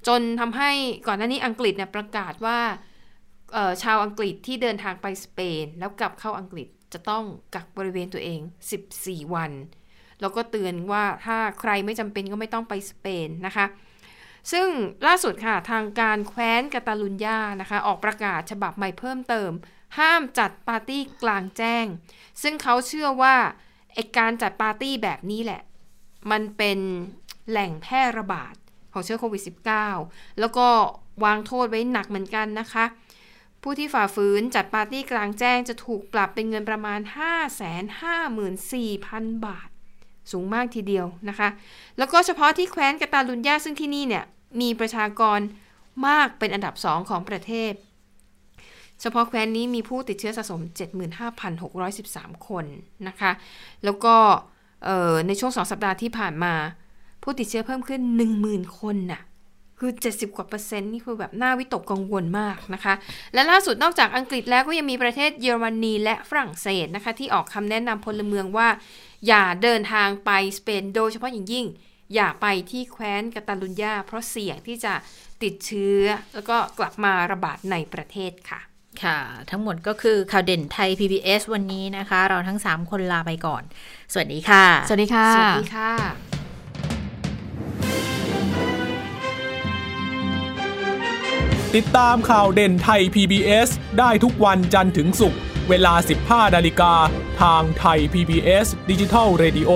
[0.08, 0.72] จนทำให้
[1.08, 2.60] ก่อนหน้านี้อังกฤษเนี่ยประกาศว่า
[3.84, 7.24] ชาวอังกฤษที่เดินทางไปสเปน แล้วกลับเข้าอังกฤษจะต้อง
[7.56, 8.40] กักบริเวณตัวเอง
[8.88, 9.52] 14 วัน
[10.22, 13.66] แล้วก็เตือนว่าถ้าใครไม่จำเป็นก็ไม่ต้องไปสเปนนะคะ
[14.52, 14.68] ซึ่ง
[15.08, 19.52] ล่าสุดค่ะ ทางการแคว้นกาตาลุญญานะคะ ออกประกาศฉบับใหม่เพิ่มเติม
[20.00, 21.86] ห้ามจัดปาร์ตี้กลางแจ้ง
[22.42, 23.36] ซึ่งเขาเชื่อว่า
[23.94, 25.62] ไอการจัดปาร์ตี้แบบนี้แหละ
[26.32, 26.80] มันเป็น
[27.50, 28.54] แหล่งแพร่ระบาด
[28.94, 29.42] ของเชื้อโควิด
[29.90, 30.68] -19 แล้วก็
[31.26, 32.86] วางโทษไว้หนักเหมือนกันนะคะ
[33.62, 37.00] ผู้ที่ฝ่าฝืนจัดปาร์ตี้กลางแจ้งจะถูกปรับเป็นเงินประมาณ
[38.22, 39.70] 554,000 บาท
[40.32, 41.50] สูงมากทีเดียวนะคะ
[41.98, 44.26] แล้วก็เฉพาะที่แคว้นกาตาลุญญาซึ่งที่นี่เนี่ย
[44.62, 45.40] มีประชากร
[46.08, 47.74] มากเป็นอันดับสองของประเทศ
[49.02, 50.62] เฉพาะแคว้นนี้มีผู้ติดเชื้อสะสม
[51.74, 52.66] 75,613 คน
[53.08, 53.32] นะคะ
[53.84, 54.16] แล้วก็
[55.28, 56.54] ในช่วงสองสัปดาห์ที่ผ่านมา
[57.24, 58.02] ผู้ติดเชื้อเพิ่มขึ้น
[58.40, 59.22] 10,000 คนน่ะ
[59.80, 62.94] คือ 70 กว่าเปอร์เซ็นต์นี่คือแบบน่าวิตกกังวลมากนะคะ
[63.34, 68.68] และล่าสุดนอกจากอังกฤษแล้วก็ยังมีประเทศเยอรมนีและฝรั่งเศสนะคะ ที่ออกคำแนะนำพลเมืองว่า
[69.28, 71.66] อย่าเดินทางไปสเปนโดยเฉพาะอย่างยิ่ง
[72.16, 74.94] อย่าไปที่แคว้นกาตาลุญญาเพราะเสี่ยงที่จะ
[75.44, 76.02] ติดเชื้อ
[76.34, 78.60] แล้วก็กลับมาระบาดในประเทศค่ะ
[79.04, 79.20] ค่ะ
[79.50, 83.64] ทั้งหมดก็คือข่าวเด่นไทย PBS วันนี้นะคะ เราทั้ง 3 คนลาไปก่อน
[84.14, 85.92] สวัสดีค่ะ สวัสดีค่ะ สวัสดีค่ะ
[91.76, 93.70] ติดตามข่าวเด่นไทย PBS
[94.00, 95.40] ได้ทุกวันจันทร์ถึงศุกร์
[95.70, 95.94] เวลา
[96.26, 96.94] 15 นาฬิกา
[97.42, 99.72] ทางไทย PBS ดิจิทัล Radio